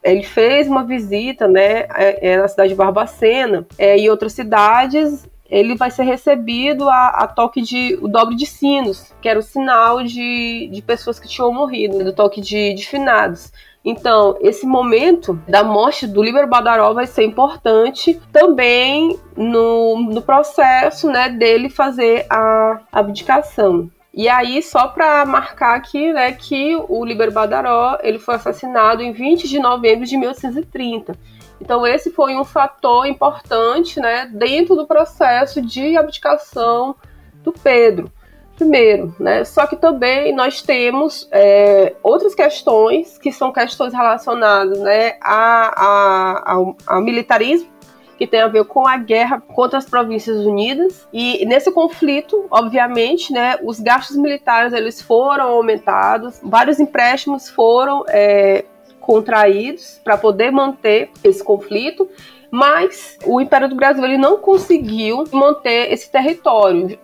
ele 0.03 0.23
fez 0.23 0.67
uma 0.67 0.83
visita 0.83 1.47
né, 1.47 1.85
é, 1.95 2.31
é, 2.31 2.37
na 2.37 2.47
cidade 2.47 2.69
de 2.69 2.75
Barbacena 2.75 3.65
é, 3.77 3.97
e 3.97 4.09
outras 4.09 4.33
cidades 4.33 5.25
ele 5.53 5.75
vai 5.75 5.91
ser 5.91 6.01
recebido 6.01 6.89
a, 6.89 7.09
a, 7.09 7.27
toque 7.27 7.61
de 7.61 7.95
o 8.01 8.07
dobre 8.07 8.35
de 8.35 8.47
sinos, 8.47 9.13
que 9.21 9.29
era 9.29 9.37
o 9.37 9.43
sinal 9.43 10.03
de, 10.03 10.67
de 10.71 10.81
pessoas 10.81 11.19
que 11.19 11.27
tinham 11.27 11.53
morrido, 11.53 12.03
do 12.03 12.11
toque 12.11 12.41
de, 12.41 12.73
de 12.73 12.87
finados. 12.87 13.51
Então, 13.85 14.35
esse 14.41 14.65
momento 14.65 15.39
da 15.47 15.63
morte 15.63 16.07
do 16.07 16.23
Liber 16.23 16.47
Badaró 16.47 16.91
vai 16.93 17.05
ser 17.05 17.23
importante 17.23 18.19
também 18.31 19.19
no, 19.37 20.01
no 20.01 20.23
processo 20.23 21.07
né, 21.07 21.29
dele 21.29 21.69
fazer 21.69 22.25
a 22.31 22.79
abdicação. 22.91 23.91
E 24.11 24.27
aí, 24.27 24.59
só 24.63 24.87
para 24.87 25.23
marcar 25.23 25.75
aqui, 25.75 26.11
né, 26.13 26.31
que 26.31 26.75
o 26.89 27.05
Liber 27.05 27.31
Badaró 27.31 27.99
ele 28.01 28.17
foi 28.17 28.35
assassinado 28.35 29.03
em 29.03 29.11
20 29.11 29.47
de 29.47 29.59
novembro 29.59 30.07
de 30.07 30.17
1830. 30.17 31.15
Então, 31.61 31.85
esse 31.87 32.11
foi 32.11 32.35
um 32.35 32.43
fator 32.43 33.05
importante 33.05 33.99
né, 33.99 34.29
dentro 34.33 34.75
do 34.75 34.85
processo 34.85 35.61
de 35.61 35.95
abdicação 35.95 36.95
do 37.43 37.51
Pedro. 37.51 38.11
Primeiro, 38.55 39.15
né? 39.19 39.43
Só 39.43 39.65
que 39.65 39.75
também 39.75 40.33
nós 40.33 40.61
temos 40.61 41.27
é, 41.31 41.95
outras 42.03 42.35
questões 42.35 43.17
que 43.17 43.31
são 43.31 43.51
questões 43.51 43.93
relacionadas 43.93 44.79
né, 44.79 45.17
a, 45.19 45.73
a, 45.75 46.53
ao, 46.53 46.77
ao 46.85 47.01
militarismo, 47.01 47.67
que 48.15 48.27
tem 48.27 48.41
a 48.41 48.47
ver 48.47 48.63
com 48.65 48.87
a 48.87 48.95
guerra 48.95 49.41
contra 49.41 49.79
as 49.79 49.85
Províncias 49.85 50.45
Unidas. 50.45 51.07
E 51.11 51.43
nesse 51.47 51.71
conflito, 51.71 52.45
obviamente, 52.51 53.33
né, 53.33 53.57
os 53.63 53.79
gastos 53.79 54.15
militares 54.15 54.71
eles 54.71 55.01
foram 55.01 55.45
aumentados, 55.49 56.39
vários 56.43 56.79
empréstimos 56.79 57.49
foram 57.49 58.05
é, 58.07 58.65
contraídos 59.03 59.99
para 60.03 60.17
poder 60.17 60.51
manter 60.51 61.11
esse 61.23 61.43
conflito, 61.43 62.09
mas 62.49 63.17
o 63.25 63.41
Império 63.41 63.67
do 63.67 63.75
Brasil 63.75 64.03
ele 64.05 64.17
não 64.17 64.37
conseguiu 64.37 65.23
manter 65.31 65.91
esse 65.91 66.09
território. 66.09 66.97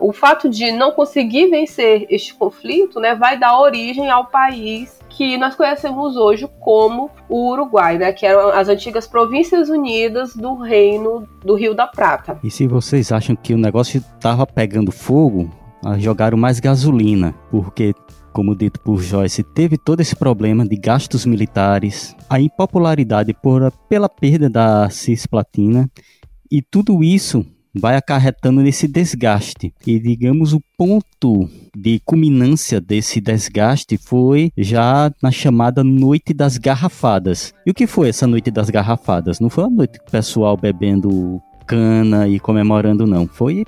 O 0.00 0.12
fato 0.12 0.48
de 0.48 0.72
não 0.72 0.92
conseguir 0.92 1.48
vencer 1.48 2.06
este 2.08 2.34
conflito 2.34 2.98
né, 2.98 3.14
vai 3.14 3.38
dar 3.38 3.60
origem 3.60 4.10
ao 4.10 4.26
país 4.26 4.96
que 5.08 5.36
nós 5.36 5.54
conhecemos 5.54 6.16
hoje 6.16 6.48
como 6.60 7.10
o 7.28 7.50
Uruguai, 7.50 7.98
né, 7.98 8.12
que 8.12 8.24
eram 8.26 8.50
as 8.50 8.68
antigas 8.68 9.06
Províncias 9.06 9.68
Unidas 9.68 10.34
do 10.36 10.54
Reino 10.54 11.26
do 11.44 11.54
Rio 11.54 11.74
da 11.74 11.86
Prata. 11.86 12.38
E 12.44 12.50
se 12.50 12.66
vocês 12.66 13.10
acham 13.10 13.34
que 13.34 13.54
o 13.54 13.58
negócio 13.58 13.98
estava 13.98 14.46
pegando 14.46 14.92
fogo, 14.92 15.50
jogaram 15.98 16.36
mais 16.36 16.60
gasolina, 16.60 17.34
porque 17.50 17.94
como 18.36 18.54
dito 18.54 18.78
por 18.80 19.02
Joyce, 19.02 19.42
teve 19.42 19.78
todo 19.78 20.02
esse 20.02 20.14
problema 20.14 20.68
de 20.68 20.76
gastos 20.76 21.24
militares, 21.24 22.14
a 22.28 22.38
impopularidade 22.38 23.32
por, 23.32 23.72
pela 23.88 24.10
perda 24.10 24.50
da 24.50 24.90
cisplatina, 24.90 25.90
e 26.52 26.60
tudo 26.60 27.02
isso 27.02 27.46
vai 27.74 27.96
acarretando 27.96 28.60
nesse 28.60 28.86
desgaste. 28.86 29.72
E 29.86 29.98
digamos 29.98 30.52
o 30.52 30.60
ponto 30.76 31.48
de 31.74 31.98
culminância 32.04 32.78
desse 32.78 33.22
desgaste 33.22 33.96
foi 33.96 34.52
já 34.54 35.10
na 35.22 35.30
chamada 35.30 35.82
Noite 35.82 36.34
das 36.34 36.58
Garrafadas. 36.58 37.54
E 37.64 37.70
o 37.70 37.74
que 37.74 37.86
foi 37.86 38.10
essa 38.10 38.26
Noite 38.26 38.50
das 38.50 38.68
Garrafadas? 38.68 39.40
Não 39.40 39.48
foi 39.48 39.64
uma 39.64 39.76
noite 39.76 39.98
pessoal 40.10 40.58
bebendo 40.58 41.40
cana 41.66 42.28
e 42.28 42.38
comemorando 42.38 43.06
não, 43.06 43.26
foi 43.26 43.64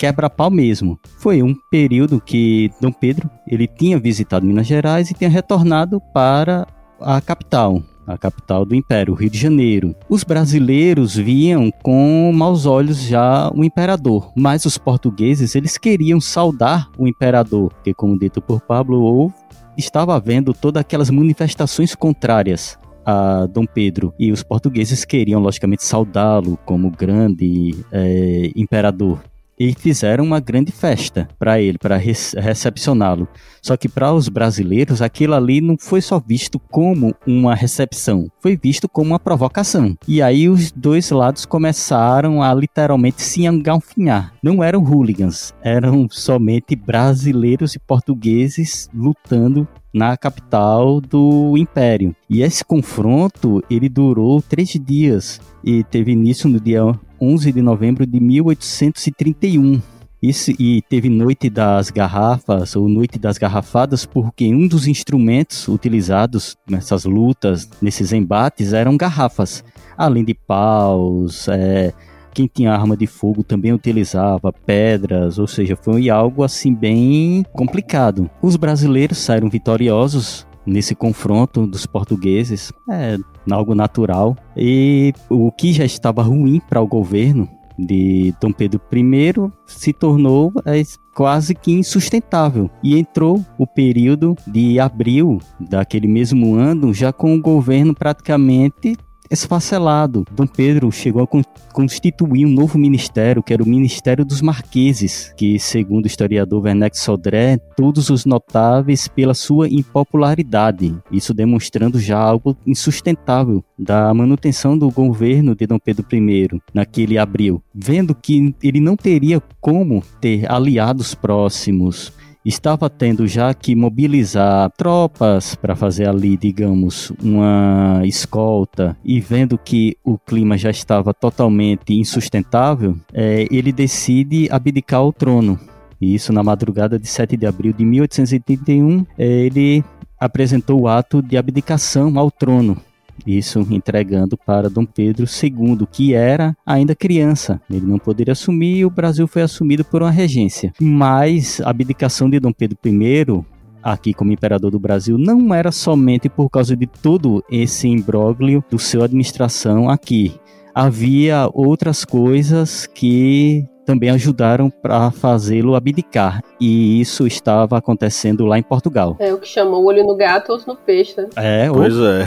quebra-pau 0.00 0.50
mesmo. 0.50 0.98
Foi 1.18 1.42
um 1.42 1.54
período 1.70 2.22
que 2.22 2.70
Dom 2.80 2.90
Pedro 2.90 3.28
ele 3.46 3.66
tinha 3.66 3.98
visitado 3.98 4.46
Minas 4.46 4.66
Gerais 4.66 5.10
e 5.10 5.14
tinha 5.14 5.28
retornado 5.28 6.00
para 6.14 6.66
a 6.98 7.20
capital, 7.20 7.82
a 8.06 8.16
capital 8.16 8.64
do 8.64 8.74
Império, 8.74 9.12
o 9.12 9.16
Rio 9.16 9.28
de 9.28 9.36
Janeiro. 9.36 9.94
Os 10.08 10.24
brasileiros 10.24 11.16
viam 11.16 11.70
com 11.82 12.32
maus 12.34 12.64
olhos 12.64 13.02
já 13.02 13.52
o 13.54 13.62
imperador, 13.62 14.32
mas 14.34 14.64
os 14.64 14.78
portugueses 14.78 15.54
eles 15.54 15.76
queriam 15.76 16.18
saudar 16.18 16.88
o 16.96 17.06
imperador, 17.06 17.70
que 17.84 17.92
como 17.92 18.18
dito 18.18 18.40
por 18.40 18.62
Pablo, 18.62 19.02
ou 19.02 19.30
estava 19.76 20.16
havendo 20.16 20.54
todas 20.54 20.80
aquelas 20.80 21.10
manifestações 21.10 21.94
contrárias 21.94 22.78
a 23.04 23.46
Dom 23.46 23.66
Pedro 23.66 24.14
e 24.18 24.32
os 24.32 24.42
portugueses 24.42 25.04
queriam 25.04 25.40
logicamente 25.40 25.84
saudá-lo 25.84 26.58
como 26.64 26.90
grande 26.90 27.74
é, 27.92 28.50
imperador 28.56 29.20
e 29.60 29.74
fizeram 29.74 30.24
uma 30.24 30.40
grande 30.40 30.72
festa 30.72 31.28
para 31.38 31.60
ele, 31.60 31.76
para 31.76 31.98
recepcioná-lo. 31.98 33.28
Só 33.60 33.76
que 33.76 33.90
para 33.90 34.10
os 34.10 34.26
brasileiros, 34.30 35.02
aquilo 35.02 35.34
ali 35.34 35.60
não 35.60 35.76
foi 35.78 36.00
só 36.00 36.18
visto 36.18 36.58
como 36.58 37.14
uma 37.26 37.54
recepção, 37.54 38.26
foi 38.40 38.56
visto 38.56 38.88
como 38.88 39.10
uma 39.10 39.20
provocação. 39.20 39.94
E 40.08 40.22
aí 40.22 40.48
os 40.48 40.72
dois 40.72 41.10
lados 41.10 41.44
começaram 41.44 42.42
a 42.42 42.54
literalmente 42.54 43.20
se 43.20 43.44
engalfinhar. 43.44 44.32
Não 44.42 44.64
eram 44.64 44.82
hooligans, 44.82 45.52
eram 45.62 46.08
somente 46.10 46.74
brasileiros 46.74 47.74
e 47.74 47.78
portugueses 47.78 48.88
lutando 48.94 49.68
na 49.92 50.16
capital 50.16 51.02
do 51.02 51.58
Império. 51.58 52.16
E 52.30 52.42
esse 52.42 52.64
confronto 52.64 53.62
ele 53.68 53.90
durou 53.90 54.40
três 54.40 54.70
dias 54.80 55.38
e 55.62 55.84
teve 55.84 56.12
início 56.12 56.48
no 56.48 56.58
dia 56.60 56.82
11 57.20 57.52
de 57.52 57.62
novembro 57.62 58.06
de 58.06 58.18
1831. 58.20 59.80
Isso, 60.22 60.52
e 60.58 60.82
teve 60.82 61.08
Noite 61.08 61.48
das 61.48 61.90
Garrafas, 61.90 62.76
ou 62.76 62.88
Noite 62.88 63.18
das 63.18 63.38
Garrafadas, 63.38 64.04
porque 64.04 64.52
um 64.54 64.68
dos 64.68 64.86
instrumentos 64.86 65.66
utilizados 65.66 66.56
nessas 66.68 67.06
lutas, 67.06 67.68
nesses 67.80 68.12
embates, 68.12 68.74
eram 68.74 68.98
garrafas, 68.98 69.64
além 69.96 70.22
de 70.22 70.34
paus, 70.34 71.48
é, 71.48 71.94
quem 72.34 72.46
tinha 72.46 72.72
arma 72.72 72.96
de 72.96 73.06
fogo 73.06 73.42
também 73.42 73.72
utilizava 73.72 74.52
pedras, 74.52 75.38
ou 75.38 75.46
seja, 75.46 75.74
foi 75.74 76.10
algo 76.10 76.42
assim 76.44 76.74
bem 76.74 77.42
complicado. 77.54 78.30
Os 78.42 78.56
brasileiros 78.56 79.18
saíram 79.18 79.48
vitoriosos 79.48 80.46
nesse 80.66 80.94
confronto 80.94 81.66
dos 81.66 81.86
portugueses, 81.86 82.72
é 82.90 83.16
algo 83.50 83.74
natural. 83.74 84.36
E 84.56 85.12
o 85.28 85.50
que 85.50 85.72
já 85.72 85.84
estava 85.84 86.22
ruim 86.22 86.60
para 86.68 86.80
o 86.80 86.86
governo 86.86 87.48
de 87.78 88.34
Dom 88.40 88.52
Pedro 88.52 88.80
I 88.92 89.32
se 89.66 89.92
tornou 89.92 90.52
é, 90.66 90.82
quase 91.14 91.54
que 91.54 91.72
insustentável. 91.72 92.70
E 92.82 92.98
entrou 92.98 93.44
o 93.58 93.66
período 93.66 94.36
de 94.46 94.78
abril 94.78 95.38
daquele 95.58 96.06
mesmo 96.06 96.54
ano, 96.54 96.92
já 96.92 97.12
com 97.12 97.34
o 97.34 97.40
governo 97.40 97.94
praticamente 97.94 98.96
esfacelado. 99.30 100.24
Dom 100.32 100.46
Pedro 100.46 100.90
chegou 100.90 101.22
a 101.22 101.72
constituir 101.72 102.44
um 102.44 102.50
novo 102.50 102.76
ministério, 102.76 103.42
que 103.42 103.52
era 103.52 103.62
o 103.62 103.68
Ministério 103.68 104.24
dos 104.24 104.42
Marqueses, 104.42 105.32
que, 105.36 105.58
segundo 105.58 106.04
o 106.04 106.06
historiador 106.08 106.64
Werneck 106.64 106.98
Sodré, 106.98 107.58
todos 107.76 108.10
os 108.10 108.24
notáveis 108.24 109.06
pela 109.06 109.34
sua 109.34 109.68
impopularidade, 109.68 110.96
isso 111.12 111.32
demonstrando 111.32 112.00
já 112.00 112.18
algo 112.18 112.56
insustentável 112.66 113.64
da 113.78 114.12
manutenção 114.12 114.76
do 114.76 114.90
governo 114.90 115.54
de 115.54 115.66
Dom 115.66 115.78
Pedro 115.78 116.04
I 116.12 116.60
naquele 116.74 117.16
abril, 117.16 117.62
vendo 117.74 118.14
que 118.14 118.54
ele 118.62 118.80
não 118.80 118.96
teria 118.96 119.40
como 119.60 120.02
ter 120.20 120.50
aliados 120.50 121.14
próximos, 121.14 122.12
estava 122.44 122.88
tendo 122.88 123.26
já 123.26 123.52
que 123.52 123.74
mobilizar 123.74 124.70
tropas 124.76 125.54
para 125.54 125.76
fazer 125.76 126.08
ali, 126.08 126.36
digamos, 126.36 127.12
uma 127.22 128.02
escolta 128.04 128.96
e 129.04 129.20
vendo 129.20 129.58
que 129.58 129.96
o 130.04 130.18
clima 130.18 130.56
já 130.56 130.70
estava 130.70 131.12
totalmente 131.12 131.94
insustentável, 131.94 132.96
é, 133.12 133.46
ele 133.50 133.72
decide 133.72 134.48
abdicar 134.50 135.04
o 135.04 135.12
trono. 135.12 135.58
E 136.00 136.14
isso 136.14 136.32
na 136.32 136.42
madrugada 136.42 136.98
de 136.98 137.06
7 137.06 137.36
de 137.36 137.46
abril 137.46 137.72
de 137.72 137.84
1881, 137.84 139.04
é, 139.18 139.26
ele 139.26 139.84
apresentou 140.18 140.80
o 140.80 140.88
ato 140.88 141.22
de 141.22 141.36
abdicação 141.36 142.18
ao 142.18 142.30
trono 142.30 142.80
isso 143.26 143.66
entregando 143.70 144.36
para 144.36 144.70
Dom 144.70 144.84
Pedro 144.84 145.26
II, 145.26 145.86
que 145.90 146.14
era 146.14 146.56
ainda 146.64 146.94
criança. 146.94 147.60
Ele 147.70 147.86
não 147.86 147.98
poderia 147.98 148.32
assumir 148.32 148.78
e 148.78 148.84
o 148.84 148.90
Brasil 148.90 149.26
foi 149.26 149.42
assumido 149.42 149.84
por 149.84 150.02
uma 150.02 150.10
regência. 150.10 150.72
Mas 150.80 151.60
a 151.60 151.70
abdicação 151.70 152.28
de 152.28 152.40
Dom 152.40 152.52
Pedro 152.52 152.78
I 152.84 153.44
aqui 153.82 154.12
como 154.12 154.32
imperador 154.32 154.70
do 154.70 154.78
Brasil 154.78 155.16
não 155.16 155.54
era 155.54 155.72
somente 155.72 156.28
por 156.28 156.50
causa 156.50 156.76
de 156.76 156.86
todo 156.86 157.42
esse 157.50 157.88
imbróglio 157.88 158.62
do 158.70 158.78
seu 158.78 159.02
administração 159.02 159.88
aqui. 159.88 160.34
Havia 160.74 161.48
outras 161.52 162.04
coisas 162.04 162.86
que 162.86 163.66
também 163.90 164.10
ajudaram 164.10 164.70
para 164.70 165.10
fazê-lo 165.10 165.74
abdicar. 165.74 166.40
E 166.60 167.00
isso 167.00 167.26
estava 167.26 167.76
acontecendo 167.76 168.46
lá 168.46 168.56
em 168.56 168.62
Portugal. 168.62 169.16
É 169.18 169.34
o 169.34 169.38
que 169.38 169.48
chama 169.48 169.76
o 169.76 169.84
olho 169.84 170.04
no 170.04 170.16
gato, 170.16 170.52
outro 170.52 170.68
no 170.68 170.76
peixe, 170.76 171.20
né? 171.20 171.28
É, 171.34 171.68
pois 171.68 171.96
ou... 171.96 172.06
é. 172.06 172.24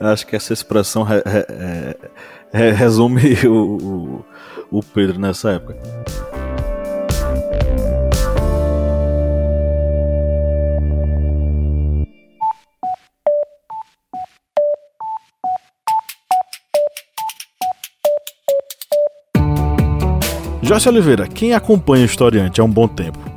Acho 0.00 0.26
que 0.26 0.34
essa 0.34 0.54
expressão 0.54 1.02
re, 1.02 1.16
re, 1.16 1.44
re, 2.50 2.70
resume 2.70 3.34
o, 3.46 4.24
o, 4.70 4.78
o 4.78 4.82
Pedro 4.82 5.20
nessa 5.20 5.50
época. 5.50 5.76
Joyce 20.70 20.88
Oliveira, 20.88 21.26
quem 21.26 21.52
acompanha 21.52 22.04
o 22.04 22.06
Historiante 22.06 22.60
há 22.60 22.64
um 22.64 22.70
bom 22.70 22.86
tempo, 22.86 23.18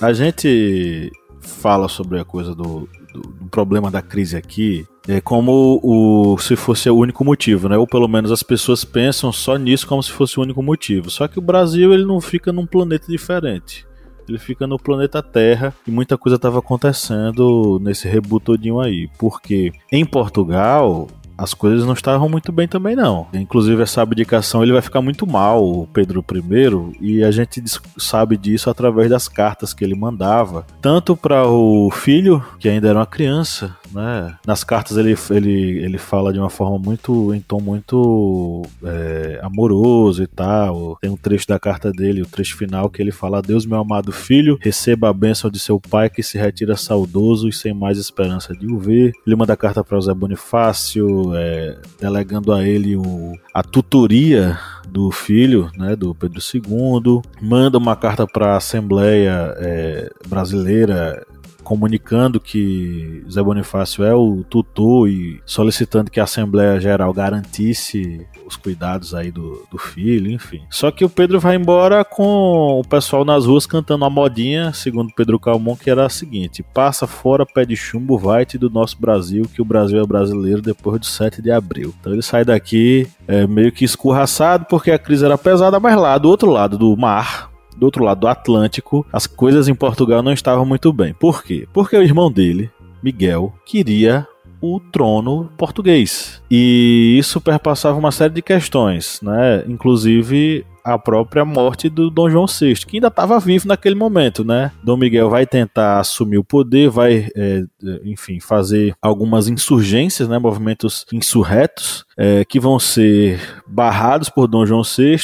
A 0.00 0.12
gente 0.12 1.10
fala 1.40 1.88
sobre 1.88 2.20
a 2.20 2.24
coisa 2.24 2.54
do, 2.54 2.88
do, 3.12 3.20
do, 3.20 3.46
problema 3.50 3.90
da 3.90 4.00
crise 4.00 4.36
aqui 4.36 4.86
é 5.08 5.20
como 5.20 5.80
o, 5.82 6.38
se 6.38 6.54
fosse 6.54 6.88
o 6.88 6.96
único 6.96 7.24
motivo, 7.24 7.68
né? 7.68 7.76
Ou 7.76 7.86
pelo 7.86 8.06
menos 8.06 8.30
as 8.30 8.42
pessoas 8.42 8.84
pensam 8.84 9.32
só 9.32 9.56
nisso 9.56 9.88
como 9.88 10.00
se 10.00 10.12
fosse 10.12 10.38
o 10.38 10.42
único 10.42 10.62
motivo. 10.62 11.10
Só 11.10 11.26
que 11.26 11.38
o 11.38 11.42
Brasil 11.42 11.92
ele 11.92 12.04
não 12.04 12.20
fica 12.20 12.52
num 12.52 12.64
planeta 12.64 13.06
diferente. 13.08 13.88
Ele 14.28 14.38
fica 14.38 14.66
no 14.66 14.78
planeta 14.78 15.22
Terra 15.22 15.74
e 15.86 15.90
muita 15.90 16.16
coisa 16.16 16.36
estava 16.36 16.60
acontecendo 16.60 17.80
nesse 17.82 18.06
reboot 18.06 18.44
todinho 18.44 18.78
aí. 18.78 19.08
Porque 19.18 19.72
em 19.90 20.04
Portugal, 20.04 21.08
as 21.38 21.54
coisas 21.54 21.86
não 21.86 21.92
estavam 21.92 22.28
muito 22.28 22.50
bem 22.50 22.66
também 22.66 22.96
não. 22.96 23.28
Inclusive 23.32 23.80
essa 23.82 24.02
abdicação 24.02 24.62
ele 24.62 24.72
vai 24.72 24.82
ficar 24.82 25.00
muito 25.00 25.26
mal, 25.26 25.64
o 25.64 25.86
Pedro 25.86 26.24
I, 26.30 26.96
e 27.00 27.24
a 27.24 27.30
gente 27.30 27.62
sabe 27.96 28.36
disso 28.36 28.68
através 28.68 29.08
das 29.08 29.28
cartas 29.28 29.72
que 29.72 29.84
ele 29.84 29.94
mandava, 29.94 30.66
tanto 30.82 31.16
para 31.16 31.46
o 31.46 31.90
filho, 31.90 32.44
que 32.58 32.68
ainda 32.68 32.88
era 32.88 32.98
uma 32.98 33.06
criança, 33.06 33.76
né? 33.92 34.36
Nas 34.46 34.64
cartas 34.64 34.96
ele, 34.96 35.16
ele, 35.30 35.78
ele 35.84 35.98
fala 35.98 36.32
de 36.32 36.38
uma 36.38 36.50
forma 36.50 36.78
muito, 36.78 37.32
em 37.34 37.40
tom 37.40 37.60
muito 37.60 38.62
é, 38.84 39.40
amoroso 39.42 40.22
e 40.22 40.26
tal. 40.26 40.98
Tem 41.00 41.10
um 41.10 41.16
trecho 41.16 41.46
da 41.46 41.58
carta 41.58 41.90
dele, 41.90 42.22
o 42.22 42.26
trecho 42.26 42.56
final, 42.56 42.90
que 42.90 43.00
ele 43.00 43.12
fala: 43.12 43.42
Deus, 43.42 43.64
meu 43.66 43.78
amado 43.78 44.12
filho, 44.12 44.58
receba 44.60 45.08
a 45.08 45.12
bênção 45.12 45.50
de 45.50 45.58
seu 45.58 45.80
pai 45.80 46.10
que 46.10 46.22
se 46.22 46.38
retira 46.38 46.76
saudoso 46.76 47.48
e 47.48 47.52
sem 47.52 47.72
mais 47.72 47.98
esperança 47.98 48.54
de 48.54 48.66
o 48.66 48.78
ver. 48.78 49.12
Ele 49.26 49.36
manda 49.36 49.56
carta 49.56 49.84
para 49.84 49.96
José 49.96 50.14
Bonifácio, 50.14 51.27
é, 51.34 51.76
delegando 52.00 52.52
a 52.52 52.66
ele 52.66 52.96
o, 52.96 53.32
a 53.52 53.62
tutoria 53.62 54.58
do 54.88 55.10
filho, 55.10 55.70
né, 55.76 55.94
do 55.94 56.14
Pedro 56.14 56.40
II, 56.40 57.22
manda 57.40 57.78
uma 57.78 57.94
carta 57.94 58.26
para 58.26 58.54
a 58.54 58.56
Assembleia 58.56 59.54
é, 59.58 60.10
Brasileira 60.26 61.26
comunicando 61.68 62.40
que 62.40 63.22
Zé 63.30 63.42
Bonifácio 63.42 64.02
é 64.02 64.14
o 64.14 64.42
tutor 64.48 65.06
e 65.06 65.38
solicitando 65.44 66.10
que 66.10 66.18
a 66.18 66.24
Assembleia 66.24 66.80
Geral 66.80 67.12
garantisse 67.12 68.26
os 68.48 68.56
cuidados 68.56 69.14
aí 69.14 69.30
do, 69.30 69.64
do 69.70 69.78
filho, 69.78 70.30
enfim. 70.30 70.62
Só 70.70 70.90
que 70.90 71.04
o 71.04 71.08
Pedro 71.08 71.38
vai 71.38 71.56
embora 71.56 72.04
com 72.04 72.80
o 72.80 72.82
pessoal 72.82 73.24
nas 73.24 73.46
ruas 73.46 73.66
cantando 73.66 74.04
a 74.04 74.10
modinha, 74.10 74.72
segundo 74.72 75.12
Pedro 75.14 75.38
Calmon, 75.38 75.76
que 75.76 75.90
era 75.90 76.06
a 76.06 76.10
seguinte: 76.10 76.62
passa 76.62 77.06
fora, 77.06 77.46
pé 77.46 77.64
de 77.64 77.76
chumbo, 77.76 78.18
vai-te 78.18 78.58
do 78.58 78.70
nosso 78.70 78.98
Brasil, 78.98 79.44
que 79.52 79.62
o 79.62 79.64
Brasil 79.64 80.00
é 80.00 80.06
brasileiro 80.06 80.62
depois 80.62 81.00
do 81.00 81.06
7 81.06 81.42
de 81.42 81.50
abril. 81.50 81.94
Então 82.00 82.12
ele 82.12 82.22
sai 82.22 82.44
daqui 82.44 83.06
é, 83.26 83.46
meio 83.46 83.70
que 83.70 83.84
escorraçado 83.84 84.66
porque 84.68 84.90
a 84.90 84.98
crise 84.98 85.24
era 85.24 85.38
pesada, 85.38 85.78
mas 85.78 85.96
lá 85.96 86.16
do 86.18 86.28
outro 86.28 86.50
lado 86.50 86.78
do 86.78 86.96
mar, 86.96 87.50
do 87.76 87.84
outro 87.84 88.02
lado 88.02 88.20
do 88.20 88.28
Atlântico, 88.28 89.06
as 89.12 89.26
coisas 89.26 89.68
em 89.68 89.74
Portugal 89.74 90.22
não 90.22 90.32
estavam 90.32 90.64
muito 90.64 90.92
bem. 90.92 91.14
Por 91.14 91.42
quê? 91.42 91.68
Porque 91.72 91.96
o 91.96 92.02
irmão 92.02 92.30
dele, 92.30 92.70
Miguel, 93.02 93.52
queria 93.64 94.26
o 94.60 94.80
trono 94.80 95.50
português. 95.56 96.42
E 96.50 97.16
isso 97.18 97.40
perpassava 97.40 97.98
uma 97.98 98.12
série 98.12 98.34
de 98.34 98.42
questões, 98.42 99.20
né? 99.22 99.64
Inclusive 99.66 100.64
a 100.84 100.98
própria 100.98 101.44
morte 101.44 101.88
do 101.88 102.08
Dom 102.10 102.30
João 102.30 102.46
VI, 102.46 102.74
que 102.86 102.96
ainda 102.96 103.08
estava 103.08 103.38
vivo 103.38 103.68
naquele 103.68 103.94
momento, 103.94 104.42
né? 104.42 104.72
Dom 104.82 104.96
Miguel 104.96 105.28
vai 105.28 105.46
tentar 105.46 106.00
assumir 106.00 106.38
o 106.38 106.44
poder, 106.44 106.88
vai, 106.88 107.28
é, 107.36 107.62
enfim, 108.04 108.40
fazer 108.40 108.94
algumas 109.02 109.48
insurgências, 109.48 110.28
né? 110.28 110.38
Movimentos 110.38 111.04
insurretos, 111.12 112.06
é, 112.16 112.44
que 112.44 112.58
vão 112.58 112.78
ser 112.78 113.38
barrados 113.66 114.30
por 114.30 114.46
Dom 114.46 114.64
João 114.64 114.82
VI. 114.82 115.18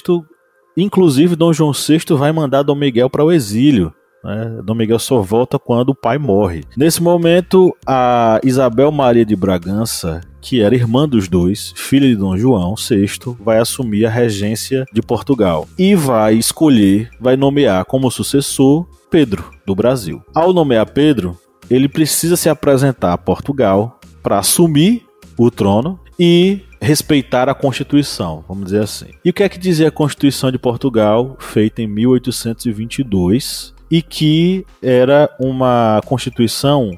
Inclusive, 0.76 1.36
Dom 1.36 1.52
João 1.52 1.72
VI 1.72 2.14
vai 2.16 2.30
mandar 2.30 2.62
Dom 2.62 2.74
Miguel 2.74 3.08
para 3.08 3.24
o 3.24 3.32
exílio. 3.32 3.94
Né? 4.24 4.60
Dom 4.64 4.74
Miguel 4.74 4.98
só 4.98 5.20
volta 5.20 5.58
quando 5.58 5.90
o 5.90 5.94
pai 5.94 6.16
morre. 6.16 6.64
Nesse 6.76 7.02
momento, 7.02 7.76
a 7.86 8.40
Isabel 8.42 8.90
Maria 8.90 9.24
de 9.24 9.36
Bragança, 9.36 10.22
que 10.40 10.62
era 10.62 10.74
irmã 10.74 11.06
dos 11.06 11.28
dois, 11.28 11.72
filha 11.76 12.08
de 12.08 12.16
Dom 12.16 12.36
João 12.36 12.74
VI, 12.74 13.36
vai 13.38 13.58
assumir 13.58 14.06
a 14.06 14.10
regência 14.10 14.84
de 14.92 15.02
Portugal 15.02 15.68
e 15.78 15.94
vai 15.94 16.34
escolher, 16.34 17.10
vai 17.20 17.36
nomear 17.36 17.84
como 17.84 18.10
sucessor 18.10 18.86
Pedro 19.10 19.50
do 19.66 19.74
Brasil. 19.74 20.22
Ao 20.34 20.52
nomear 20.52 20.90
Pedro, 20.90 21.38
ele 21.70 21.88
precisa 21.88 22.36
se 22.36 22.48
apresentar 22.48 23.12
a 23.12 23.18
Portugal 23.18 24.00
para 24.22 24.38
assumir 24.38 25.06
o 25.36 25.50
trono 25.50 26.00
e 26.18 26.60
respeitar 26.80 27.48
a 27.48 27.54
Constituição, 27.54 28.44
vamos 28.46 28.66
dizer 28.66 28.82
assim. 28.82 29.06
E 29.24 29.30
o 29.30 29.32
que 29.32 29.42
é 29.42 29.48
que 29.48 29.58
dizia 29.58 29.88
a 29.88 29.92
Constituição 29.92 30.50
de 30.50 30.58
Portugal, 30.58 31.36
feita 31.38 31.80
em 31.82 31.86
1822, 31.86 33.73
e 33.90 34.02
que 34.02 34.66
era 34.82 35.28
uma 35.38 36.00
Constituição 36.04 36.90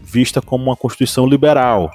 vista 0.00 0.40
como 0.40 0.64
uma 0.64 0.76
Constituição 0.76 1.26
liberal, 1.26 1.90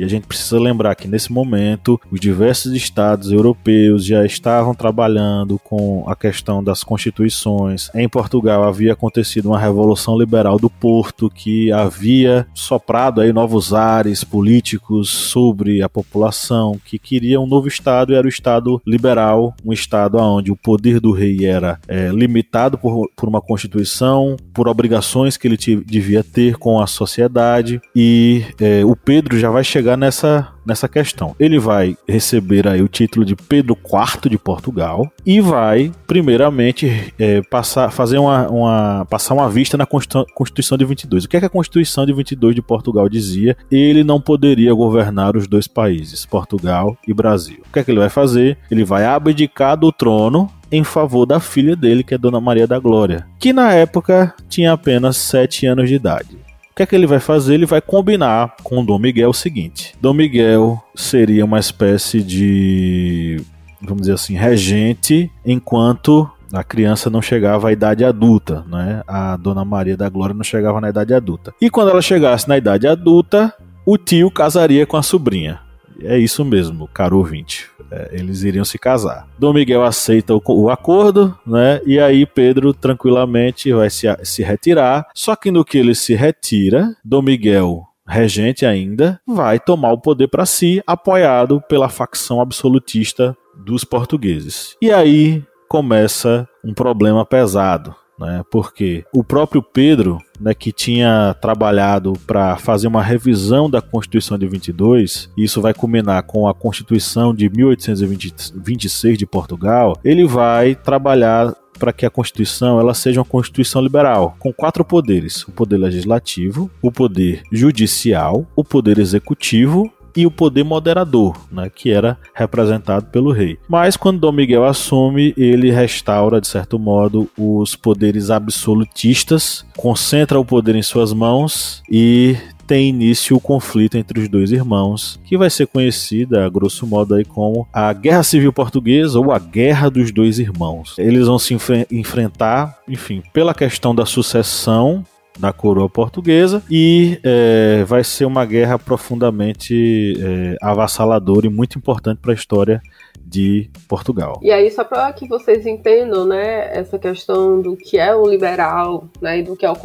e 0.00 0.04
a 0.04 0.08
gente 0.08 0.26
precisa 0.26 0.58
lembrar 0.58 0.94
que 0.94 1.06
nesse 1.06 1.30
momento 1.30 2.00
os 2.10 2.18
diversos 2.18 2.72
estados 2.72 3.30
europeus 3.30 4.02
já 4.02 4.24
estavam 4.24 4.74
trabalhando 4.74 5.58
com 5.58 6.04
a 6.06 6.16
questão 6.16 6.64
das 6.64 6.82
constituições. 6.82 7.90
Em 7.94 8.08
Portugal 8.08 8.64
havia 8.64 8.94
acontecido 8.94 9.50
uma 9.50 9.58
revolução 9.58 10.18
liberal 10.18 10.56
do 10.56 10.70
Porto 10.70 11.28
que 11.28 11.70
havia 11.70 12.46
soprado 12.54 13.20
aí 13.20 13.30
novos 13.30 13.74
ares 13.74 14.24
políticos 14.24 15.10
sobre 15.10 15.82
a 15.82 15.88
população 15.88 16.80
que 16.82 16.98
queria 16.98 17.38
um 17.38 17.46
novo 17.46 17.68
estado 17.68 18.14
e 18.14 18.16
era 18.16 18.26
o 18.26 18.30
estado 18.30 18.80
liberal, 18.86 19.54
um 19.62 19.70
estado 19.70 20.16
onde 20.16 20.50
o 20.50 20.56
poder 20.56 20.98
do 20.98 21.12
rei 21.12 21.44
era 21.44 21.78
é, 21.86 22.08
limitado 22.08 22.78
por, 22.78 23.06
por 23.14 23.28
uma 23.28 23.42
constituição, 23.42 24.38
por 24.54 24.66
obrigações 24.66 25.36
que 25.36 25.46
ele 25.46 25.58
devia 25.84 26.24
ter 26.24 26.56
com 26.56 26.80
a 26.80 26.86
sociedade 26.86 27.82
e 27.94 28.44
é, 28.58 28.82
o 28.82 28.96
Pedro 28.96 29.38
já 29.38 29.50
vai 29.50 29.62
chegar 29.62 29.89
chegar 29.90 29.96
nessa, 29.96 30.48
nessa 30.64 30.88
questão. 30.88 31.34
Ele 31.38 31.58
vai 31.58 31.96
receber 32.06 32.68
aí 32.68 32.82
o 32.82 32.88
título 32.88 33.24
de 33.24 33.34
Pedro 33.34 33.76
IV 33.76 34.30
de 34.30 34.38
Portugal 34.38 35.10
e 35.24 35.40
vai, 35.40 35.92
primeiramente, 36.06 37.12
é, 37.18 37.42
passar, 37.42 37.90
fazer 37.90 38.18
uma, 38.18 38.48
uma, 38.48 39.06
passar 39.08 39.34
uma 39.34 39.48
vista 39.48 39.76
na 39.76 39.86
Constituição 39.86 40.76
de 40.76 40.84
22. 40.84 41.24
O 41.24 41.28
que 41.28 41.36
é 41.36 41.40
que 41.40 41.46
a 41.46 41.50
Constituição 41.50 42.06
de 42.06 42.12
22 42.12 42.54
de 42.54 42.62
Portugal 42.62 43.08
dizia? 43.08 43.56
Ele 43.70 44.04
não 44.04 44.20
poderia 44.20 44.72
governar 44.74 45.36
os 45.36 45.46
dois 45.46 45.66
países, 45.66 46.26
Portugal 46.26 46.96
e 47.06 47.14
Brasil. 47.14 47.62
O 47.68 47.72
que 47.72 47.78
é 47.78 47.84
que 47.84 47.90
ele 47.90 48.00
vai 48.00 48.10
fazer? 48.10 48.58
Ele 48.70 48.84
vai 48.84 49.04
abdicar 49.04 49.76
do 49.76 49.90
trono 49.90 50.50
em 50.72 50.84
favor 50.84 51.26
da 51.26 51.40
filha 51.40 51.74
dele, 51.74 52.04
que 52.04 52.14
é 52.14 52.18
Dona 52.18 52.40
Maria 52.40 52.66
da 52.66 52.78
Glória, 52.78 53.26
que 53.40 53.52
na 53.52 53.72
época 53.72 54.32
tinha 54.48 54.72
apenas 54.72 55.16
7 55.16 55.66
anos 55.66 55.88
de 55.88 55.96
idade 55.96 56.49
que 56.80 56.84
é 56.84 56.86
que 56.86 56.96
ele 56.96 57.06
vai 57.06 57.20
fazer? 57.20 57.52
Ele 57.52 57.66
vai 57.66 57.82
combinar 57.82 58.56
com 58.62 58.82
Dom 58.82 58.98
Miguel 58.98 59.28
o 59.28 59.34
seguinte: 59.34 59.94
Dom 60.00 60.14
Miguel 60.14 60.82
seria 60.94 61.44
uma 61.44 61.58
espécie 61.58 62.22
de, 62.22 63.38
vamos 63.82 64.02
dizer 64.02 64.14
assim, 64.14 64.34
regente 64.34 65.30
enquanto 65.44 66.26
a 66.50 66.64
criança 66.64 67.10
não 67.10 67.20
chegava 67.20 67.68
à 67.68 67.72
idade 67.72 68.02
adulta, 68.02 68.64
né? 68.66 69.02
A 69.06 69.36
Dona 69.36 69.62
Maria 69.62 69.94
da 69.94 70.08
Glória 70.08 70.34
não 70.34 70.42
chegava 70.42 70.80
na 70.80 70.88
idade 70.88 71.12
adulta. 71.12 71.52
E 71.60 71.68
quando 71.68 71.90
ela 71.90 72.00
chegasse 72.00 72.48
na 72.48 72.56
idade 72.56 72.88
adulta, 72.88 73.52
o 73.84 73.98
tio 73.98 74.30
casaria 74.30 74.86
com 74.86 74.96
a 74.96 75.02
sobrinha. 75.02 75.60
É 76.02 76.18
isso 76.18 76.44
mesmo, 76.44 76.88
caro 76.88 77.18
ouvinte. 77.18 77.68
É, 77.90 78.10
eles 78.12 78.42
iriam 78.42 78.64
se 78.64 78.78
casar. 78.78 79.26
Dom 79.38 79.52
Miguel 79.52 79.82
aceita 79.82 80.34
o, 80.34 80.42
o, 80.46 80.70
acordo, 80.70 81.36
né? 81.46 81.80
E 81.84 81.98
aí 81.98 82.24
Pedro 82.24 82.72
tranquilamente 82.72 83.72
vai 83.72 83.90
se, 83.90 84.06
se 84.22 84.42
retirar. 84.42 85.08
Só 85.14 85.34
que 85.34 85.50
no 85.50 85.64
que 85.64 85.78
ele 85.78 85.94
se 85.94 86.14
retira, 86.14 86.94
Dom 87.04 87.22
Miguel 87.22 87.84
regente 88.06 88.66
ainda, 88.66 89.20
vai 89.26 89.60
tomar 89.60 89.92
o 89.92 90.00
poder 90.00 90.26
para 90.26 90.44
si, 90.44 90.82
apoiado 90.84 91.62
pela 91.68 91.88
facção 91.88 92.40
absolutista 92.40 93.36
dos 93.64 93.84
portugueses. 93.84 94.76
E 94.82 94.90
aí 94.90 95.44
começa 95.68 96.48
um 96.64 96.74
problema 96.74 97.24
pesado 97.24 97.94
né? 98.20 98.42
Porque 98.50 99.04
o 99.12 99.24
próprio 99.24 99.62
Pedro, 99.62 100.18
né, 100.38 100.52
que 100.54 100.70
tinha 100.70 101.34
trabalhado 101.40 102.12
para 102.26 102.56
fazer 102.56 102.86
uma 102.86 103.02
revisão 103.02 103.68
da 103.68 103.80
Constituição 103.80 104.38
de 104.38 104.46
22, 104.46 105.30
e 105.36 105.44
isso 105.44 105.60
vai 105.60 105.72
culminar 105.72 106.22
com 106.24 106.46
a 106.46 106.54
Constituição 106.54 107.34
de 107.34 107.48
1826 107.48 109.18
de 109.18 109.26
Portugal, 109.26 109.96
ele 110.04 110.26
vai 110.26 110.74
trabalhar 110.74 111.54
para 111.78 111.92
que 111.94 112.04
a 112.04 112.10
Constituição 112.10 112.78
ela 112.78 112.92
seja 112.92 113.20
uma 113.20 113.24
Constituição 113.24 113.80
liberal, 113.80 114.36
com 114.38 114.52
quatro 114.52 114.84
poderes: 114.84 115.42
o 115.48 115.52
poder 115.52 115.78
legislativo, 115.78 116.70
o 116.82 116.92
poder 116.92 117.42
judicial, 117.50 118.46
o 118.54 118.62
poder 118.62 118.98
executivo 118.98 119.90
e 120.20 120.26
o 120.26 120.30
poder 120.30 120.64
moderador, 120.64 121.36
né, 121.50 121.70
que 121.74 121.90
era 121.90 122.18
representado 122.34 123.06
pelo 123.06 123.32
rei. 123.32 123.58
Mas 123.68 123.96
quando 123.96 124.20
Dom 124.20 124.32
Miguel 124.32 124.64
assume, 124.64 125.32
ele 125.36 125.70
restaura, 125.70 126.40
de 126.40 126.46
certo 126.46 126.78
modo, 126.78 127.28
os 127.38 127.74
poderes 127.74 128.30
absolutistas, 128.30 129.64
concentra 129.76 130.38
o 130.38 130.44
poder 130.44 130.74
em 130.76 130.82
suas 130.82 131.12
mãos 131.12 131.82
e 131.90 132.36
tem 132.66 132.88
início 132.88 133.36
o 133.36 133.40
conflito 133.40 133.98
entre 133.98 134.20
os 134.20 134.28
dois 134.28 134.52
irmãos, 134.52 135.18
que 135.24 135.36
vai 135.36 135.50
ser 135.50 135.66
conhecida, 135.66 136.46
a 136.46 136.48
grosso 136.48 136.86
modo, 136.86 137.16
aí 137.16 137.24
como 137.24 137.66
a 137.72 137.92
Guerra 137.92 138.22
Civil 138.22 138.52
Portuguesa 138.52 139.18
ou 139.18 139.32
a 139.32 139.40
Guerra 139.40 139.90
dos 139.90 140.12
Dois 140.12 140.38
Irmãos. 140.38 140.94
Eles 140.96 141.26
vão 141.26 141.36
se 141.36 141.56
enfrentar, 141.90 142.78
enfim, 142.86 143.24
pela 143.32 143.52
questão 143.54 143.92
da 143.92 144.06
sucessão 144.06 145.04
da 145.40 145.52
coroa 145.52 145.88
portuguesa 145.88 146.62
e 146.70 147.18
é, 147.24 147.82
vai 147.84 148.04
ser 148.04 148.26
uma 148.26 148.44
guerra 148.44 148.78
profundamente 148.78 150.14
é, 150.20 150.56
avassaladora 150.60 151.46
e 151.46 151.50
muito 151.50 151.78
importante 151.78 152.18
para 152.18 152.32
a 152.32 152.34
história 152.34 152.82
de 153.18 153.70
Portugal. 153.88 154.40
E 154.42 154.50
aí, 154.50 154.70
só 154.70 154.82
para 154.82 155.12
que 155.12 155.26
vocês 155.26 155.64
entendam, 155.64 156.26
né, 156.26 156.76
essa 156.76 156.98
questão 156.98 157.62
do 157.62 157.76
que 157.76 157.96
é 157.96 158.14
o 158.14 158.26
liberal, 158.26 159.08
né, 159.20 159.38
e 159.38 159.42
do 159.42 159.56
que 159.56 159.64
é 159.64 159.70
o 159.70 159.76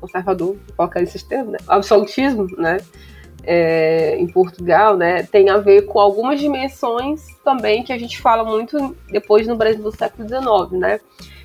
conservador, 0.00 0.56
qualquer 0.76 1.06
sistema, 1.06 1.52
né, 1.52 1.58
absolutismo, 1.68 2.46
né, 2.58 2.78
é, 3.44 4.16
em 4.18 4.26
Portugal, 4.26 4.96
né, 4.96 5.22
tem 5.22 5.48
a 5.50 5.58
ver 5.58 5.82
com 5.82 6.00
algumas 6.00 6.40
dimensões 6.40 7.24
também 7.44 7.84
que 7.84 7.92
a 7.92 7.98
gente 7.98 8.20
fala 8.20 8.42
muito 8.42 8.96
depois 9.08 9.46
no 9.46 9.56
Brasil 9.56 9.82
do 9.82 9.96
século 9.96 10.28
XIX, 10.28 10.80
né, 10.80 11.00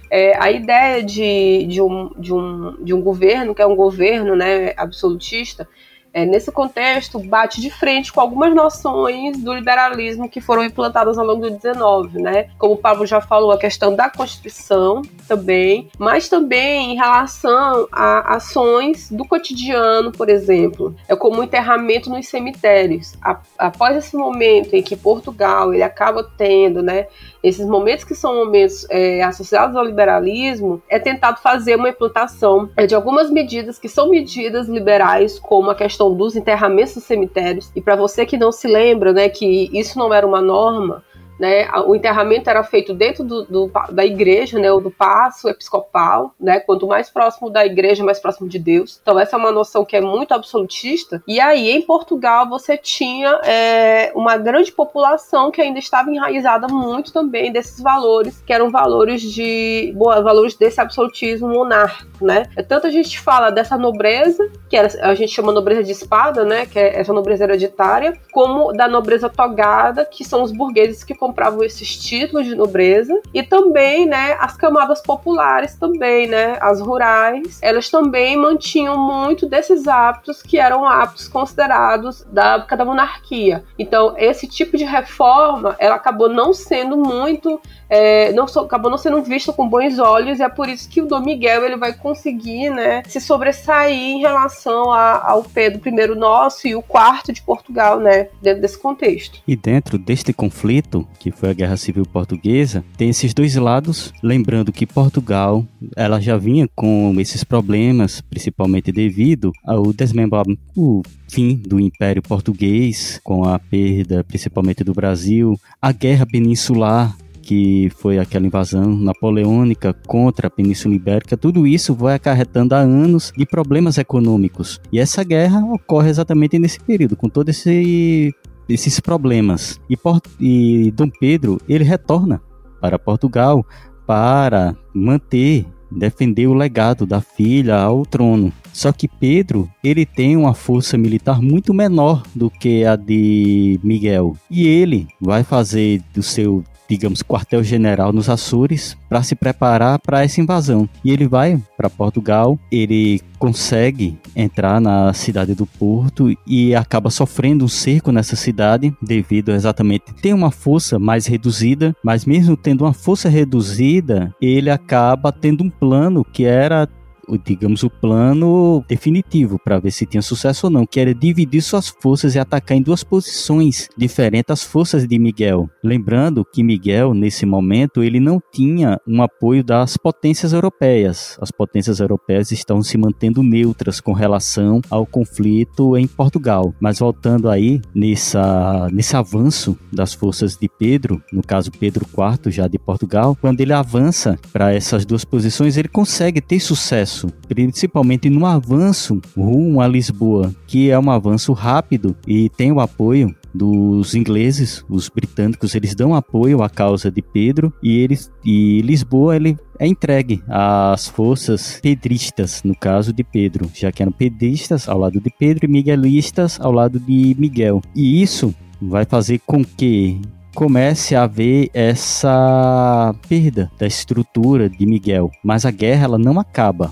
é, 0.10 0.38
a 0.38 0.52
ideia 0.52 1.04
de, 1.04 1.66
de, 1.66 1.82
um, 1.82 2.10
de, 2.18 2.34
um, 2.34 2.84
de 2.84 2.94
um 2.94 3.02
governo, 3.02 3.54
que 3.54 3.62
é 3.62 3.68
um 3.68 3.76
governo 3.76 4.36
né, 4.36 4.74
absolutista, 4.76 5.68
é, 6.14 6.26
nesse 6.26 6.52
contexto, 6.52 7.20
bate 7.20 7.62
de 7.62 7.70
frente 7.70 8.12
com 8.12 8.20
algumas 8.20 8.54
noções 8.54 9.38
do 9.38 9.54
liberalismo 9.54 10.30
que 10.30 10.42
foram 10.42 10.64
implantadas 10.64 11.18
ao 11.18 11.26
longo 11.26 11.42
do 11.42 11.52
19, 11.52 12.22
né? 12.22 12.50
Como 12.58 12.74
o 12.74 12.78
Pablo 12.78 13.06
já 13.06 13.22
falou, 13.22 13.52
a 13.52 13.58
questão 13.58 13.96
da 13.96 14.10
Constituição 14.10 15.02
também, 15.28 15.90
mas 15.98 16.28
também 16.28 16.94
em 16.94 16.96
relação 16.96 17.88
a 17.92 18.36
ações 18.36 19.12
do 19.12 19.26
cotidiano, 19.26 20.12
por 20.12 20.30
exemplo, 20.30 20.96
é 21.08 21.16
como 21.16 21.42
o 21.42 21.44
enterramento 21.44 22.10
nos 22.10 22.28
cemitérios. 22.28 23.14
Após 23.58 23.96
esse 23.96 24.16
momento 24.16 24.74
em 24.74 24.82
que 24.82 24.96
Portugal 24.96 25.74
ele 25.74 25.84
acaba 25.84 26.24
tendo, 26.38 26.82
né, 26.82 27.08
esses 27.44 27.66
momentos 27.66 28.04
que 28.04 28.16
são 28.16 28.36
momentos 28.36 28.86
é, 28.90 29.24
associados 29.24 29.76
ao 29.76 29.84
liberalismo, 29.86 30.82
é 30.90 31.00
tentado 31.00 31.40
fazer 31.40 31.76
uma 31.76 31.90
implantação 31.90 32.70
de 32.88 32.96
algumas 32.96 33.30
medidas 33.30 33.78
que 33.78 33.88
são 33.88 34.10
medidas 34.10 34.68
liberais, 34.68 35.40
como 35.40 35.70
a 35.70 35.76
questão 35.76 35.99
dos 36.16 36.38
enterramentos 36.38 36.94
dos 36.94 37.04
cemitérios. 37.04 37.70
E 37.76 37.82
para 37.82 37.98
você 37.98 38.26
que 38.26 38.38
não 38.38 38.52
se 38.52 38.68
lembra, 38.68 39.12
né, 39.12 39.28
que 39.28 39.70
isso 39.74 40.00
não 40.00 40.14
era 40.14 40.26
uma 40.26 40.42
norma, 40.42 41.04
né? 41.40 41.70
O 41.86 41.96
enterramento 41.96 42.50
era 42.50 42.64
feito 42.64 42.94
dentro 42.94 43.24
do, 43.24 43.44
do, 43.46 43.72
da 43.92 44.06
igreja, 44.06 44.60
né? 44.60 44.72
ou 44.72 44.82
do 44.82 44.92
passo 44.92 45.48
episcopal, 45.50 46.34
né? 46.40 46.60
Quanto 46.60 46.88
mais 46.88 47.10
próximo 47.10 47.50
da 47.50 47.66
igreja, 47.66 48.04
mais 48.04 48.20
próximo 48.20 48.48
de 48.48 48.60
Deus. 48.60 49.00
Então 49.02 49.18
essa 49.18 49.36
é 49.36 49.40
uma 49.40 49.52
noção 49.52 49.86
que 49.86 49.96
é 49.96 50.02
muito 50.02 50.34
absolutista. 50.34 51.24
E 51.28 51.40
aí 51.40 51.72
em 51.72 51.82
Portugal 51.82 52.48
você 52.50 52.78
tinha 52.78 53.40
é, 53.44 54.12
uma 54.16 54.38
grande 54.38 54.72
população 54.72 55.52
que 55.52 55.62
ainda 55.62 55.80
estava 55.80 56.12
enraizada 56.12 56.68
muito 56.68 57.14
também 57.14 57.52
desses 57.52 57.82
valores, 57.82 58.42
que 58.46 58.54
eram 58.54 58.70
valores 58.70 59.22
de 59.22 59.94
boa, 59.96 60.22
valores 60.22 60.56
desse 60.56 60.82
absolutismo 60.82 61.48
monárquico, 61.48 62.26
né? 62.26 62.44
É 62.56 62.62
tanto 62.62 62.88
a 62.88 62.92
gente 62.92 63.20
fala 63.20 63.50
dessa 63.50 63.78
nobreza 63.78 64.50
que 64.70 64.76
era, 64.76 64.88
a 65.02 65.16
gente 65.16 65.34
chama 65.34 65.52
nobreza 65.52 65.84
de 65.84 65.92
espada, 65.92 66.44
né, 66.44 66.66
que 66.66 66.78
é 66.78 67.00
essa 67.00 67.14
nobreza 67.14 67.44
hereditária, 67.44 68.18
como 68.32 68.72
da 68.72 68.88
nobreza 68.88 69.30
togada, 69.30 70.06
que 70.06 70.24
são 70.24 70.44
os 70.44 70.52
burgueses 70.52 71.04
que 71.04 71.16
compravam 71.30 71.64
esses 71.64 71.96
títulos 71.96 72.48
de 72.48 72.56
nobreza, 72.56 73.22
e 73.34 73.44
também, 73.44 74.08
né, 74.08 74.36
as 74.40 74.58
camadas 74.58 75.00
populares 75.02 75.76
também, 75.76 76.28
né, 76.28 76.58
as 76.60 76.82
rurais, 76.82 77.60
elas 77.62 77.90
também 77.90 78.36
mantinham 78.36 78.98
muito 78.98 79.46
desses 79.46 79.88
hábitos 79.88 80.42
que 80.42 80.58
eram 80.58 80.88
hábitos 80.88 81.28
considerados 81.28 82.26
da 82.32 82.56
época 82.56 82.76
da 82.76 82.84
monarquia. 82.84 83.64
Então, 83.78 84.16
esse 84.18 84.48
tipo 84.48 84.76
de 84.76 84.86
reforma, 84.86 85.76
ela 85.78 85.96
acabou 85.96 86.30
não 86.30 86.52
sendo 86.52 86.98
muito 86.98 87.62
é, 87.90 88.32
não, 88.34 88.46
acabou 88.46 88.92
não 88.92 88.98
sendo 88.98 89.22
visto 89.24 89.52
com 89.52 89.68
bons 89.68 89.98
olhos 89.98 90.40
e 90.40 90.44
é 90.44 90.50
por 90.50 90.70
isso 90.70 90.88
que 90.88 91.02
o 91.02 91.08
Dom 91.08 91.22
Miguel 91.22 91.66
ele 91.66 91.76
vai 91.76 91.94
conseguir 91.94 92.70
né, 92.70 93.02
se 93.08 93.20
sobressair 93.20 93.98
em 93.98 94.20
relação 94.20 94.92
a, 94.92 95.30
ao 95.32 95.44
Pedro 95.44 95.82
I 95.88 96.16
nosso 96.16 96.68
e 96.68 96.76
o 96.76 96.82
quarto 96.82 97.34
de 97.34 97.42
Portugal, 97.42 98.00
né, 98.00 98.28
dentro 98.42 98.62
desse 98.62 98.78
contexto. 98.78 99.40
E 99.48 99.56
dentro 99.56 99.98
deste 99.98 100.32
conflito, 100.32 101.08
que 101.20 101.32
foi 101.32 101.50
a 101.50 101.54
Guerra 101.54 101.78
Civil 101.78 102.06
Portuguesa, 102.06 102.84
tem 102.98 103.10
esses 103.10 103.34
dois 103.34 103.56
lados, 103.56 104.14
lembrando 104.22 104.72
que 104.72 104.86
Portugal 104.86 105.66
ela 105.96 106.20
já 106.20 106.38
vinha 106.38 106.68
com 106.76 107.16
esses 107.18 107.44
problemas, 107.44 108.22
principalmente 108.22 108.92
devido 108.92 109.52
ao 109.66 109.92
desmembramento, 109.92 110.60
o 110.76 111.02
fim 111.28 111.56
do 111.56 111.80
Império 111.80 112.22
Português, 112.22 113.20
com 113.24 113.44
a 113.44 113.58
perda 113.58 114.24
principalmente 114.24 114.84
do 114.84 114.94
Brasil, 114.94 115.60
a 115.82 115.92
Guerra 115.92 116.26
Peninsular 116.26 117.16
que 117.50 117.90
foi 117.98 118.20
aquela 118.20 118.46
invasão 118.46 118.96
napoleônica 118.96 119.92
contra 120.06 120.46
a 120.46 120.52
Península 120.52 120.94
Ibérica, 120.94 121.36
tudo 121.36 121.66
isso 121.66 121.96
vai 121.96 122.14
acarretando 122.14 122.76
há 122.76 122.78
anos 122.78 123.34
de 123.36 123.44
problemas 123.44 123.98
econômicos. 123.98 124.80
E 124.92 125.00
essa 125.00 125.24
guerra 125.24 125.66
ocorre 125.66 126.12
exatamente 126.12 126.60
nesse 126.60 126.80
período, 126.80 127.16
com 127.16 127.28
todo 127.28 127.50
esse 127.50 128.32
esses 128.70 129.00
problemas. 129.00 129.82
E, 129.90 129.98
e 130.40 130.92
Dom 130.92 131.10
Pedro, 131.10 131.60
ele 131.68 131.84
retorna 131.84 132.40
para 132.80 133.00
Portugal 133.00 133.66
para 134.06 134.78
manter 134.94 135.66
defender 135.92 136.46
o 136.46 136.54
legado 136.54 137.04
da 137.04 137.20
filha 137.20 137.78
ao 137.78 138.06
trono. 138.06 138.54
Só 138.72 138.92
que 138.92 139.08
Pedro, 139.08 139.68
ele 139.84 140.06
tem 140.06 140.38
uma 140.38 140.54
força 140.54 141.00
militar 141.00 141.42
muito 141.42 141.74
menor 141.74 142.22
do 142.36 142.48
que 142.48 142.86
a 142.86 142.96
de 142.96 143.80
Miguel. 143.84 144.38
E 144.52 144.68
ele 144.68 145.08
vai 145.20 145.44
fazer 145.44 146.00
do 146.14 146.22
seu 146.22 146.64
digamos, 146.90 147.22
quartel-general 147.22 148.12
nos 148.12 148.30
Açores 148.30 148.98
para 149.08 149.24
se 149.24 149.36
preparar 149.36 150.00
para 150.00 150.24
essa 150.24 150.42
invasão. 150.42 150.90
E 151.04 151.12
ele 151.12 151.28
vai 151.28 151.62
para 151.78 151.90
Portugal, 151.90 152.58
ele 152.72 153.22
consegue 153.38 154.18
entrar 154.36 154.82
na 154.82 155.14
cidade 155.14 155.56
do 155.56 155.66
Porto 155.66 156.36
e 156.46 156.76
acaba 156.76 157.10
sofrendo 157.10 157.64
um 157.64 157.70
cerco 157.70 158.12
nessa 158.12 158.36
cidade 158.36 158.94
devido 159.02 159.52
exatamente 159.52 160.14
tem 160.22 160.34
uma 160.34 160.52
força 160.52 161.00
mais 161.00 161.26
reduzida, 161.26 161.96
mas 162.04 162.26
mesmo 162.26 162.58
tendo 162.58 162.84
uma 162.84 162.94
força 162.94 163.30
reduzida, 163.30 164.34
ele 164.42 164.70
acaba 164.70 165.32
tendo 165.32 165.64
um 165.64 165.70
plano 165.70 166.26
que 166.26 166.44
era 166.44 166.88
digamos, 167.38 167.84
o 167.84 167.90
plano 167.90 168.84
definitivo 168.88 169.60
para 169.60 169.80
ver 169.80 169.92
se 169.92 170.06
tinha 170.06 170.22
sucesso 170.22 170.68
ou 170.68 170.72
não, 170.72 170.86
que 170.86 171.00
era 171.00 171.14
dividir 171.14 171.62
suas 171.62 171.88
forças 171.88 172.36
e 172.36 172.40
atacar 172.40 172.78
em 172.78 172.82
duas 172.82 173.04
posições 173.04 173.90
diferentes 173.98 174.52
as 174.52 174.64
forças 174.64 175.08
de 175.08 175.20
Miguel. 175.20 175.70
Lembrando 175.84 176.46
que 176.46 176.64
Miguel, 176.64 177.14
nesse 177.14 177.46
momento, 177.46 178.04
ele 178.04 178.20
não 178.20 178.42
tinha 178.52 179.00
um 179.08 179.22
apoio 179.22 179.64
das 179.64 179.98
potências 179.98 180.54
europeias. 180.54 181.38
As 181.42 181.52
potências 181.52 182.00
europeias 182.00 182.52
estão 182.52 182.82
se 182.82 182.98
mantendo 182.98 183.44
neutras 183.44 184.00
com 184.00 184.14
relação 184.14 184.82
ao 184.90 185.06
conflito 185.06 185.98
em 185.98 186.08
Portugal. 186.08 186.74
Mas 186.80 187.00
voltando 187.00 187.50
aí 187.50 187.82
nessa, 187.94 188.88
nesse 188.92 189.16
avanço 189.16 189.78
das 189.92 190.14
forças 190.14 190.58
de 190.58 190.70
Pedro, 190.70 191.22
no 191.32 191.42
caso 191.42 191.72
Pedro 191.72 192.06
IV 192.06 192.52
já 192.52 192.68
de 192.68 192.78
Portugal, 192.78 193.38
quando 193.40 193.62
ele 193.62 193.74
avança 193.74 194.38
para 194.52 194.74
essas 194.74 195.06
duas 195.06 195.26
posições, 195.26 195.78
ele 195.78 195.88
consegue 195.88 196.42
ter 196.42 196.60
sucesso 196.60 197.19
avanço, 197.20 197.28
principalmente 197.48 198.30
no 198.30 198.46
avanço 198.46 199.22
rumo 199.36 199.82
a 199.82 199.88
Lisboa, 199.88 200.54
que 200.68 200.90
é 200.90 200.98
um 200.98 201.12
avanço 201.12 201.52
rápido 201.54 202.16
e 202.28 202.50
tem 202.50 202.72
o 202.72 202.80
apoio 202.80 203.36
dos 203.54 204.14
ingleses, 204.14 204.86
os 204.88 205.10
britânicos, 205.10 205.74
eles 205.74 205.96
dão 205.96 206.14
apoio 206.14 206.62
à 206.62 206.70
causa 206.70 207.12
de 207.12 207.22
Pedro 207.22 207.74
e 207.82 207.98
eles 207.98 208.32
e 208.46 208.82
Lisboa 208.82 209.36
ele 209.36 209.58
é 209.80 209.88
entregue 209.88 210.42
às 210.48 211.08
forças 211.08 211.80
pedristas, 211.82 212.62
no 212.64 212.76
caso 212.76 213.12
de 213.12 213.24
Pedro, 213.24 213.70
já 213.74 213.92
que 213.92 214.04
eram 214.04 214.12
pedristas 214.12 214.88
ao 214.88 215.00
lado 215.00 215.20
de 215.20 215.30
Pedro 215.38 215.66
e 215.66 215.68
miguelistas 215.68 216.60
ao 216.60 216.72
lado 216.72 217.00
de 217.00 217.36
Miguel. 217.40 217.82
E 217.96 218.22
isso 218.22 218.54
vai 218.82 219.06
fazer 219.06 219.42
com 219.46 219.64
que 219.64 220.22
comece 220.60 221.16
a 221.16 221.24
haver 221.24 221.70
essa 221.74 223.16
perda 223.28 223.72
da 223.80 223.88
estrutura 223.88 224.70
de 224.70 224.86
Miguel, 224.86 225.32
mas 225.42 225.66
a 225.66 225.72
guerra 225.72 226.06
ela 226.06 226.18
não 226.18 226.40
acaba. 226.40 226.92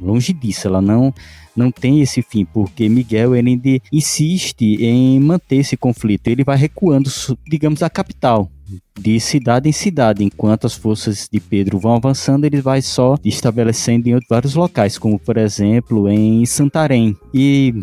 Longe 0.00 0.32
disso, 0.32 0.66
ela 0.68 0.80
não 0.80 1.12
não 1.54 1.70
tem 1.70 2.00
esse 2.00 2.22
fim, 2.22 2.46
porque 2.46 2.88
Miguel 2.88 3.36
ele 3.36 3.82
insiste 3.92 4.62
em 4.62 5.20
manter 5.20 5.56
esse 5.56 5.76
conflito. 5.76 6.28
Ele 6.28 6.44
vai 6.44 6.56
recuando, 6.56 7.10
digamos, 7.46 7.82
a 7.82 7.90
capital, 7.90 8.50
de 8.98 9.18
cidade 9.20 9.68
em 9.68 9.72
cidade, 9.72 10.24
enquanto 10.24 10.66
as 10.66 10.74
forças 10.74 11.28
de 11.30 11.40
Pedro 11.40 11.78
vão 11.78 11.94
avançando, 11.94 12.44
ele 12.44 12.60
vai 12.60 12.80
só 12.80 13.16
estabelecendo 13.24 14.08
em 14.08 14.18
vários 14.28 14.54
locais, 14.54 14.98
como 14.98 15.18
por 15.18 15.36
exemplo 15.36 16.08
em 16.08 16.44
Santarém. 16.46 17.16
E 17.34 17.74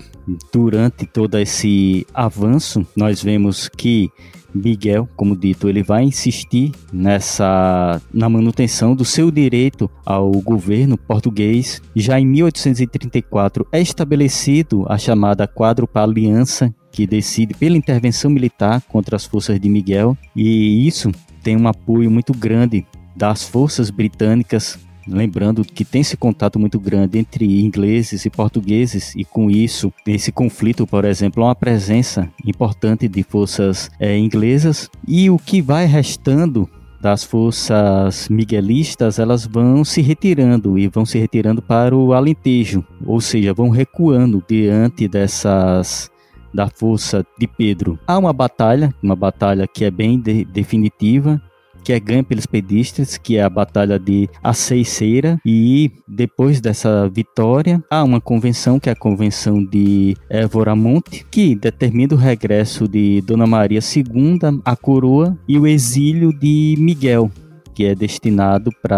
durante 0.52 1.06
todo 1.06 1.38
esse 1.38 2.06
avanço, 2.14 2.86
nós 2.96 3.22
vemos 3.22 3.70
que 3.70 4.10
Miguel, 4.54 5.08
como 5.16 5.36
dito, 5.36 5.70
ele 5.70 5.84
vai 5.84 6.04
insistir 6.04 6.72
nessa 6.92 8.02
na 8.14 8.30
manutenção 8.30 8.96
do 8.96 9.06
seu 9.06 9.30
direito 9.32 9.90
ao 10.06 10.32
governo 10.32 10.98
português. 10.98 11.82
Já 11.96 12.20
em 12.20 12.26
1834 12.26 13.68
é 13.72 13.82
estabelecido 13.82 14.86
a 14.88 14.98
chamada 14.98 15.48
Quádrupla 15.48 16.04
Aliança, 16.04 16.74
que 16.92 17.06
decide 17.06 17.54
pela 17.54 17.78
intervenção 17.78 18.32
militar 18.32 18.82
contra 18.88 19.16
as 19.16 19.26
forças 19.26 19.60
de 19.60 19.70
Miguel, 19.70 20.18
e 20.36 20.88
isso 20.88 21.12
tem 21.44 21.56
um 21.56 21.68
apoio 21.68 22.10
muito 22.10 22.34
grande 22.34 22.86
das 23.16 23.44
forças 23.44 23.90
britânicas 23.90 24.80
Lembrando 25.12 25.64
que 25.64 25.84
tem 25.84 26.02
esse 26.02 26.16
contato 26.16 26.60
muito 26.60 26.80
grande 26.80 27.18
entre 27.18 27.62
ingleses 27.62 28.26
e 28.26 28.30
portugueses, 28.30 29.16
e 29.16 29.26
com 29.26 29.50
isso, 29.50 29.92
esse 30.06 30.32
conflito, 30.32 30.86
por 30.86 31.06
exemplo, 31.06 31.44
é 31.44 31.48
uma 31.48 31.56
presença 31.56 32.30
importante 32.46 33.08
de 33.08 33.24
forças 33.24 33.90
é, 34.00 34.18
inglesas. 34.18 34.90
E 35.08 35.30
o 35.30 35.38
que 35.38 35.62
vai 35.62 35.86
restando 35.86 36.70
das 37.02 37.24
forças 37.24 38.28
miguelistas, 38.30 39.20
elas 39.20 39.46
vão 39.46 39.86
se 39.86 40.02
retirando 40.02 40.78
e 40.78 40.88
vão 40.88 41.06
se 41.06 41.18
retirando 41.18 41.62
para 41.62 41.96
o 41.96 42.14
Alentejo, 42.14 42.86
ou 43.06 43.22
seja, 43.22 43.54
vão 43.54 43.70
recuando 43.70 44.44
diante 44.48 45.08
dessas 45.08 46.12
da 46.54 46.68
força 46.68 47.24
de 47.40 47.48
Pedro. 47.48 48.00
Há 48.08 48.18
uma 48.18 48.34
batalha, 48.34 48.94
uma 49.02 49.16
batalha 49.16 49.68
que 49.68 49.86
é 49.86 49.92
bem 49.92 50.20
de 50.20 50.44
definitiva, 50.46 51.42
que 51.84 51.94
é 51.94 52.00
ganha 52.00 52.24
pelos 52.24 52.46
pedistas, 52.46 53.18
que 53.18 53.38
é 53.38 53.44
a 53.44 53.50
Batalha 53.50 54.00
de 54.00 54.30
Aceiceira. 54.44 55.40
E 55.46 55.92
depois 56.08 56.62
dessa 56.62 57.08
vitória, 57.10 57.84
há 57.90 58.04
uma 58.04 58.22
convenção, 58.22 58.80
que 58.80 58.90
é 58.90 58.94
a 58.94 58.96
Convenção 58.96 59.64
de 59.64 60.16
Évora-Monte, 60.30 61.26
que 61.30 61.56
determina 61.56 62.14
o 62.14 62.18
regresso 62.18 62.88
de 62.88 63.22
Dona 63.22 63.48
Maria 63.48 63.80
II 63.80 64.40
à 64.66 64.76
coroa 64.76 65.38
e 65.48 65.58
o 65.58 65.68
exílio 65.68 66.32
de 66.34 66.76
Miguel, 66.78 67.32
que 67.74 67.86
é 67.86 67.96
destinado 67.96 68.72
para 68.82 68.98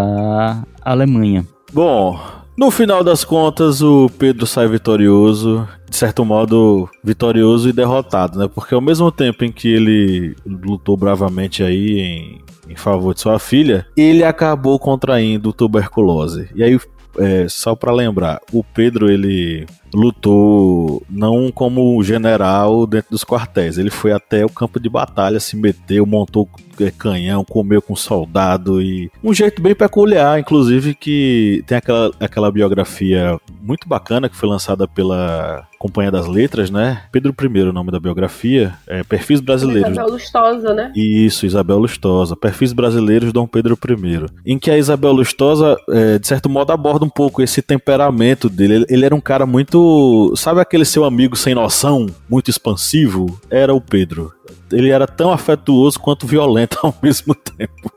a 0.82 0.92
Alemanha. 0.92 1.46
Bom, 1.74 2.20
no 2.62 2.70
final 2.70 3.04
das 3.04 3.26
contas, 3.26 3.82
o 3.82 4.08
Pedro 4.20 4.46
sai 4.46 4.68
vitorioso, 4.68 5.68
de 5.90 5.96
certo 5.96 6.24
modo, 6.24 6.88
vitorioso 7.04 7.68
e 7.68 7.74
derrotado, 7.74 8.38
né? 8.38 8.48
Porque 8.48 8.76
ao 8.76 8.80
mesmo 8.80 9.12
tempo 9.12 9.44
em 9.44 9.52
que 9.52 9.68
ele 9.68 10.36
lutou 10.46 10.96
bravamente 10.96 11.64
aí 11.64 12.00
em 12.00 12.42
em 12.70 12.76
favor 12.76 13.14
de 13.14 13.20
sua 13.20 13.38
filha, 13.38 13.86
ele 13.98 14.24
acabou 14.24 14.80
contraindo 14.80 15.52
tuberculose. 15.52 16.48
E 16.56 16.64
aí, 16.64 16.80
é, 17.18 17.46
só 17.50 17.76
para 17.76 17.92
lembrar, 17.92 18.40
o 18.54 18.64
Pedro 18.64 19.12
ele 19.12 19.66
lutou 19.94 21.04
não 21.10 21.52
como 21.52 22.02
general 22.04 22.86
dentro 22.88 23.12
dos 23.12 23.24
quartéis, 23.24 23.78
ele 23.78 23.90
foi 23.90 24.12
até 24.12 24.46
o 24.46 24.50
campo 24.50 24.80
de 24.80 24.90
batalha, 24.90 25.40
se 25.40 25.56
meteu, 25.56 26.06
montou 26.06 26.48
é, 26.80 26.92
canhão, 26.92 27.44
comeu 27.44 27.82
com 27.82 27.96
soldado 27.96 28.82
e 28.82 29.12
um 29.24 29.34
jeito 29.34 29.62
bem 29.62 29.76
peculiar, 29.76 30.40
inclusive 30.40 30.96
que 30.96 31.64
tem 31.68 31.78
aquela, 31.78 32.12
aquela 32.20 32.52
biografia 32.52 33.38
muito 33.62 33.88
bacana 33.88 34.30
que 34.30 34.36
foi 34.36 34.50
lançada 34.50 34.88
pela 34.88 35.68
Companhia 35.82 36.12
das 36.12 36.28
Letras, 36.28 36.70
né? 36.70 37.02
Pedro 37.12 37.34
I, 37.42 37.62
o 37.62 37.74
nome 37.74 37.92
da 37.92 38.00
biografia, 38.00 38.76
é 38.88 39.04
Perfis 39.04 39.42
Brasileiros. 39.42 39.92
Isabel 39.92 40.14
Lustosa, 40.14 40.74
né? 40.76 40.92
Isso, 40.96 41.44
Isabel 41.44 41.80
Lustosa. 41.80 42.36
Perfis 42.36 42.72
Brasileiros 42.72 43.34
Dom 43.34 43.48
Pedro 43.48 43.76
I. 43.76 44.26
Em 44.46 44.60
que 44.60 44.70
a 44.70 44.78
Isabel 44.78 45.12
Lustosa, 45.12 45.76
é, 45.90 46.20
de 46.20 46.28
certo 46.28 46.48
modo, 46.48 46.72
aborda 46.72 47.04
um 47.04 47.10
pouco 47.10 47.42
esse 47.42 47.64
temperamento 47.64 48.48
dele. 48.48 48.76
Ele, 48.76 48.86
ele 48.90 49.06
era 49.06 49.16
um 49.16 49.20
cara 49.20 49.48
muito 49.48 49.81
Sabe 50.36 50.62
aquele 50.62 50.86
seu 50.86 51.04
amigo 51.04 51.36
sem 51.36 51.54
noção, 51.54 52.08
muito 52.30 52.50
expansivo? 52.50 53.40
Era 53.50 53.74
o 53.74 53.82
Pedro. 53.82 54.34
Ele 54.72 54.90
era 54.90 55.08
tão 55.08 55.32
afetuoso 55.32 56.00
quanto 56.00 56.28
violento 56.28 56.78
ao 56.82 56.96
mesmo 57.02 57.36
tempo. 57.36 57.92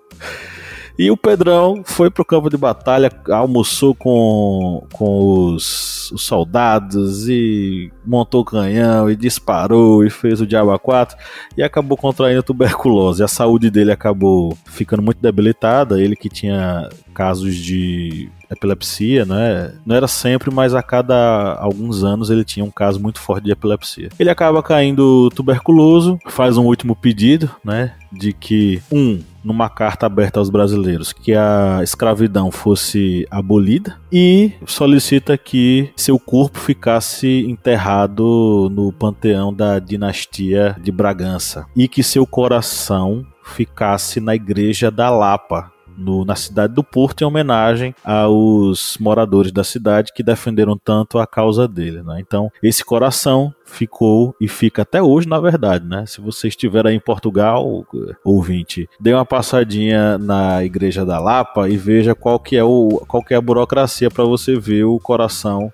E 0.97 1.11
o 1.11 1.16
Pedrão 1.16 1.83
foi 1.85 2.09
pro 2.09 2.25
campo 2.25 2.49
de 2.49 2.57
batalha, 2.57 3.11
almoçou 3.29 3.97
com, 3.97 4.87
com 4.92 5.53
os, 5.53 6.12
os 6.12 6.23
soldados 6.23 7.29
e 7.29 7.90
montou 8.07 8.42
o 8.42 8.44
canhão 8.44 9.11
e 9.11 9.16
disparou 9.16 10.05
e 10.05 10.11
fez 10.11 10.40
o 10.40 10.47
diabo 10.47 10.70
a 10.70 10.79
quatro 10.79 11.16
e 11.57 11.64
acabou 11.64 11.99
contraindo 11.99 12.44
tuberculose. 12.44 13.25
A 13.25 13.29
saúde 13.29 13.70
dele 13.70 13.90
acabou 13.90 14.57
ficando 14.66 15.03
muito 15.03 15.20
debilitada. 15.20 16.01
Ele 16.01 16.14
que 16.14 16.29
tinha 16.29 16.88
casos 17.12 17.57
de 17.57 18.31
epilepsia, 18.50 19.24
né? 19.24 19.72
Não 19.85 19.94
era 19.94 20.09
sempre, 20.09 20.50
mas 20.50 20.74
a 20.74 20.83
cada 20.83 21.54
alguns 21.54 22.04
anos 22.04 22.30
ele 22.30 22.44
tinha 22.44 22.64
um 22.64 22.70
caso 22.70 23.00
muito 23.00 23.20
forte 23.20 23.44
de 23.44 23.52
epilepsia. 23.52 24.11
Ele 24.18 24.30
acaba 24.30 24.62
caindo 24.62 25.30
tuberculoso, 25.30 26.18
faz 26.26 26.57
um 26.57 26.64
último 26.64 26.94
pedido, 26.94 27.50
né? 27.64 27.94
De 28.12 28.33
que, 28.33 28.80
um, 28.92 29.20
numa 29.42 29.68
carta 29.68 30.07
aberta 30.07 30.38
aos 30.38 30.48
brasileiros, 30.48 31.12
que 31.12 31.35
a 31.35 31.80
escravidão 31.83 32.50
fosse 32.50 33.26
abolida 33.30 33.96
e 34.11 34.52
solicita 34.66 35.37
que 35.37 35.90
seu 35.96 36.18
corpo 36.18 36.59
ficasse 36.59 37.44
enterrado 37.48 38.70
no 38.72 38.92
panteão 38.92 39.52
da 39.52 39.78
dinastia 39.78 40.76
de 40.80 40.92
Bragança 40.92 41.66
e 41.76 41.88
que 41.88 42.02
seu 42.02 42.24
coração 42.24 43.26
ficasse 43.44 44.20
na 44.20 44.35
igreja 44.35 44.90
da 44.90 45.11
Lapa, 45.11 45.70
no, 45.96 46.24
na 46.24 46.35
cidade 46.35 46.74
do 46.74 46.83
Porto 46.83 47.22
em 47.22 47.24
homenagem 47.24 47.94
aos 48.04 48.96
moradores 48.98 49.52
da 49.52 49.64
cidade 49.64 50.12
que 50.12 50.22
defenderam 50.22 50.76
tanto 50.76 51.18
a 51.18 51.26
causa 51.26 51.66
dele. 51.66 52.02
Né? 52.02 52.18
Então, 52.20 52.50
esse 52.62 52.85
coração 52.85 53.54
ficou 53.64 54.35
e 54.40 54.48
fica 54.48 54.83
até 54.83 55.02
hoje, 55.02 55.28
na 55.28 55.40
verdade. 55.40 55.87
Né? 55.87 56.04
Se 56.07 56.20
você 56.20 56.48
estiver 56.48 56.87
aí 56.87 56.94
em 56.94 57.00
Portugal, 57.00 57.87
ouvinte, 58.24 58.88
dê 59.00 59.12
uma 59.12 59.24
passadinha 59.24 60.18
na 60.18 60.64
Igreja 60.64 61.04
da 61.04 61.18
Lapa 61.18 61.68
e 61.68 61.76
veja 61.76 62.14
qual 62.14 62.38
que 62.38 62.57
é, 62.57 62.64
o, 62.64 63.02
qual 63.09 63.22
que 63.22 63.35
é 63.35 63.37
a 63.37 63.40
burocracia 63.40 64.11
para 64.11 64.24
você 64.24 64.59
ver 64.59 64.85
o 64.85 64.98
coração 64.98 65.72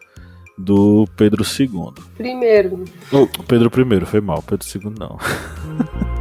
do 0.56 1.09
Pedro 1.16 1.42
II. 1.42 1.92
Primeiro. 2.16 2.85
Oh, 3.11 3.26
Pedro 3.44 3.70
I, 3.70 4.04
foi 4.04 4.20
mal, 4.20 4.42
Pedro 4.42 4.66
II 4.66 4.92
não. 4.98 5.18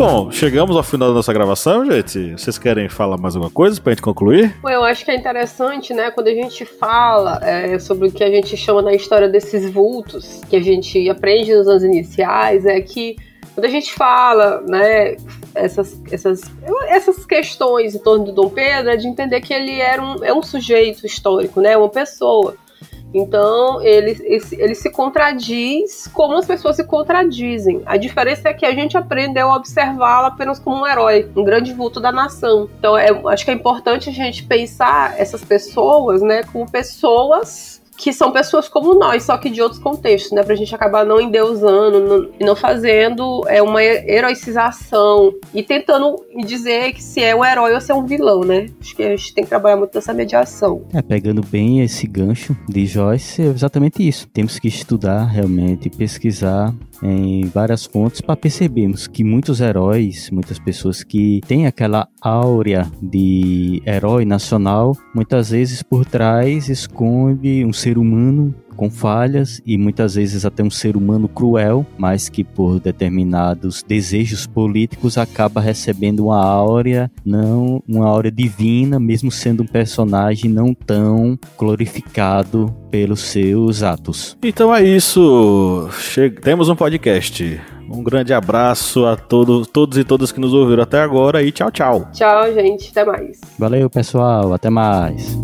Bom, 0.00 0.30
chegamos 0.30 0.74
ao 0.78 0.82
final 0.82 1.08
da 1.08 1.14
nossa 1.14 1.30
gravação, 1.30 1.84
gente. 1.84 2.30
Vocês 2.30 2.56
querem 2.56 2.88
falar 2.88 3.18
mais 3.18 3.36
alguma 3.36 3.52
coisa 3.52 3.78
pra 3.78 3.92
gente 3.92 4.00
concluir? 4.00 4.56
Eu 4.64 4.82
acho 4.82 5.04
que 5.04 5.10
é 5.10 5.14
interessante, 5.14 5.92
né, 5.92 6.10
quando 6.10 6.28
a 6.28 6.34
gente 6.34 6.64
fala 6.64 7.38
é, 7.42 7.78
sobre 7.78 8.08
o 8.08 8.10
que 8.10 8.24
a 8.24 8.30
gente 8.30 8.56
chama 8.56 8.80
na 8.80 8.94
história 8.94 9.28
desses 9.28 9.70
vultos, 9.70 10.40
que 10.48 10.56
a 10.56 10.62
gente 10.62 11.06
aprende 11.10 11.54
nos 11.54 11.68
anos 11.68 11.82
iniciais, 11.82 12.64
é 12.64 12.80
que 12.80 13.14
quando 13.54 13.66
a 13.66 13.68
gente 13.68 13.92
fala, 13.92 14.62
né, 14.66 15.16
essas, 15.54 16.00
essas, 16.10 16.40
essas 16.88 17.26
questões 17.26 17.94
em 17.94 17.98
torno 17.98 18.24
do 18.24 18.32
Dom 18.32 18.48
Pedro, 18.48 18.92
é 18.92 18.96
de 18.96 19.06
entender 19.06 19.42
que 19.42 19.52
ele 19.52 19.82
era 19.82 20.02
um, 20.02 20.24
é 20.24 20.32
um 20.32 20.42
sujeito 20.42 21.04
histórico, 21.04 21.60
né, 21.60 21.76
uma 21.76 21.90
pessoa. 21.90 22.56
Então, 23.12 23.82
ele, 23.82 24.16
ele 24.52 24.74
se 24.74 24.90
contradiz 24.90 26.08
como 26.12 26.36
as 26.36 26.46
pessoas 26.46 26.76
se 26.76 26.84
contradizem. 26.84 27.82
A 27.84 27.96
diferença 27.96 28.48
é 28.48 28.54
que 28.54 28.64
a 28.64 28.72
gente 28.72 28.96
aprendeu 28.96 29.50
a 29.50 29.56
observá-lo 29.56 30.26
apenas 30.26 30.58
como 30.58 30.82
um 30.82 30.86
herói, 30.86 31.28
um 31.36 31.44
grande 31.44 31.72
vulto 31.72 32.00
da 32.00 32.12
nação. 32.12 32.68
Então, 32.78 32.96
é, 32.96 33.08
acho 33.26 33.44
que 33.44 33.50
é 33.50 33.54
importante 33.54 34.08
a 34.08 34.12
gente 34.12 34.44
pensar 34.44 35.18
essas 35.18 35.44
pessoas 35.44 36.22
né, 36.22 36.42
como 36.44 36.70
pessoas 36.70 37.79
que 38.00 38.14
são 38.14 38.32
pessoas 38.32 38.66
como 38.66 38.94
nós, 38.94 39.24
só 39.24 39.36
que 39.36 39.50
de 39.50 39.60
outros 39.60 39.78
contextos, 39.78 40.32
né? 40.32 40.42
Pra 40.42 40.54
gente 40.54 40.74
acabar 40.74 41.04
não 41.04 41.20
endeusando 41.20 42.32
e 42.40 42.44
não 42.44 42.56
fazendo 42.56 43.42
é, 43.46 43.62
uma 43.62 43.82
heroicização 43.82 45.34
e 45.52 45.62
tentando 45.62 46.16
dizer 46.46 46.94
que 46.94 47.02
se 47.02 47.22
é 47.22 47.36
um 47.36 47.44
herói 47.44 47.74
ou 47.74 47.80
se 47.80 47.92
é 47.92 47.94
um 47.94 48.06
vilão, 48.06 48.40
né? 48.40 48.68
Acho 48.80 48.96
que 48.96 49.02
a 49.02 49.14
gente 49.14 49.34
tem 49.34 49.44
que 49.44 49.50
trabalhar 49.50 49.76
muito 49.76 49.94
nessa 49.94 50.14
mediação. 50.14 50.82
É, 50.94 51.02
pegando 51.02 51.42
bem 51.42 51.82
esse 51.82 52.06
gancho 52.06 52.56
de 52.66 52.86
Joyce, 52.86 53.42
é 53.42 53.46
exatamente 53.46 54.06
isso. 54.06 54.26
Temos 54.28 54.58
que 54.58 54.68
estudar 54.68 55.26
realmente, 55.26 55.90
pesquisar 55.90 56.74
em 57.02 57.46
várias 57.46 57.84
fontes 57.84 58.20
para 58.20 58.36
percebermos 58.36 59.06
que 59.06 59.22
muitos 59.22 59.60
heróis, 59.60 60.30
muitas 60.30 60.58
pessoas 60.58 61.02
que 61.02 61.40
têm 61.46 61.66
aquela 61.66 62.08
áurea 62.20 62.90
de 63.02 63.82
herói 63.86 64.24
nacional, 64.24 64.96
muitas 65.14 65.50
vezes 65.50 65.82
por 65.82 66.04
trás 66.04 66.68
esconde 66.68 67.64
um 67.64 67.72
ser 67.72 67.89
humano 67.98 68.54
com 68.76 68.88
falhas 68.88 69.60
e 69.66 69.76
muitas 69.76 70.14
vezes 70.14 70.46
até 70.46 70.62
um 70.62 70.70
ser 70.70 70.96
humano 70.96 71.28
cruel, 71.28 71.84
mas 71.98 72.30
que 72.30 72.42
por 72.42 72.80
determinados 72.80 73.82
desejos 73.86 74.46
políticos 74.46 75.18
acaba 75.18 75.60
recebendo 75.60 76.26
uma 76.26 76.42
áurea, 76.42 77.10
não 77.22 77.82
uma 77.86 78.06
áurea 78.06 78.32
divina, 78.32 78.98
mesmo 78.98 79.30
sendo 79.30 79.62
um 79.62 79.66
personagem 79.66 80.50
não 80.50 80.72
tão 80.72 81.38
glorificado 81.58 82.74
pelos 82.90 83.20
seus 83.20 83.82
atos. 83.82 84.36
Então 84.42 84.74
é 84.74 84.82
isso. 84.82 85.88
Che 85.92 86.30
temos 86.30 86.70
um 86.70 86.74
podcast. 86.74 87.60
Um 87.90 88.02
grande 88.02 88.32
abraço 88.32 89.04
a 89.04 89.16
todos, 89.16 89.66
todos 89.66 89.98
e 89.98 90.04
todas 90.04 90.30
que 90.30 90.40
nos 90.40 90.54
ouviram 90.54 90.84
até 90.84 91.00
agora 91.00 91.42
e 91.42 91.50
tchau, 91.50 91.70
tchau. 91.70 92.08
Tchau, 92.12 92.52
gente. 92.54 92.88
Até 92.90 93.04
mais. 93.04 93.40
Valeu, 93.58 93.90
pessoal. 93.90 94.54
Até 94.54 94.70
mais. 94.70 95.36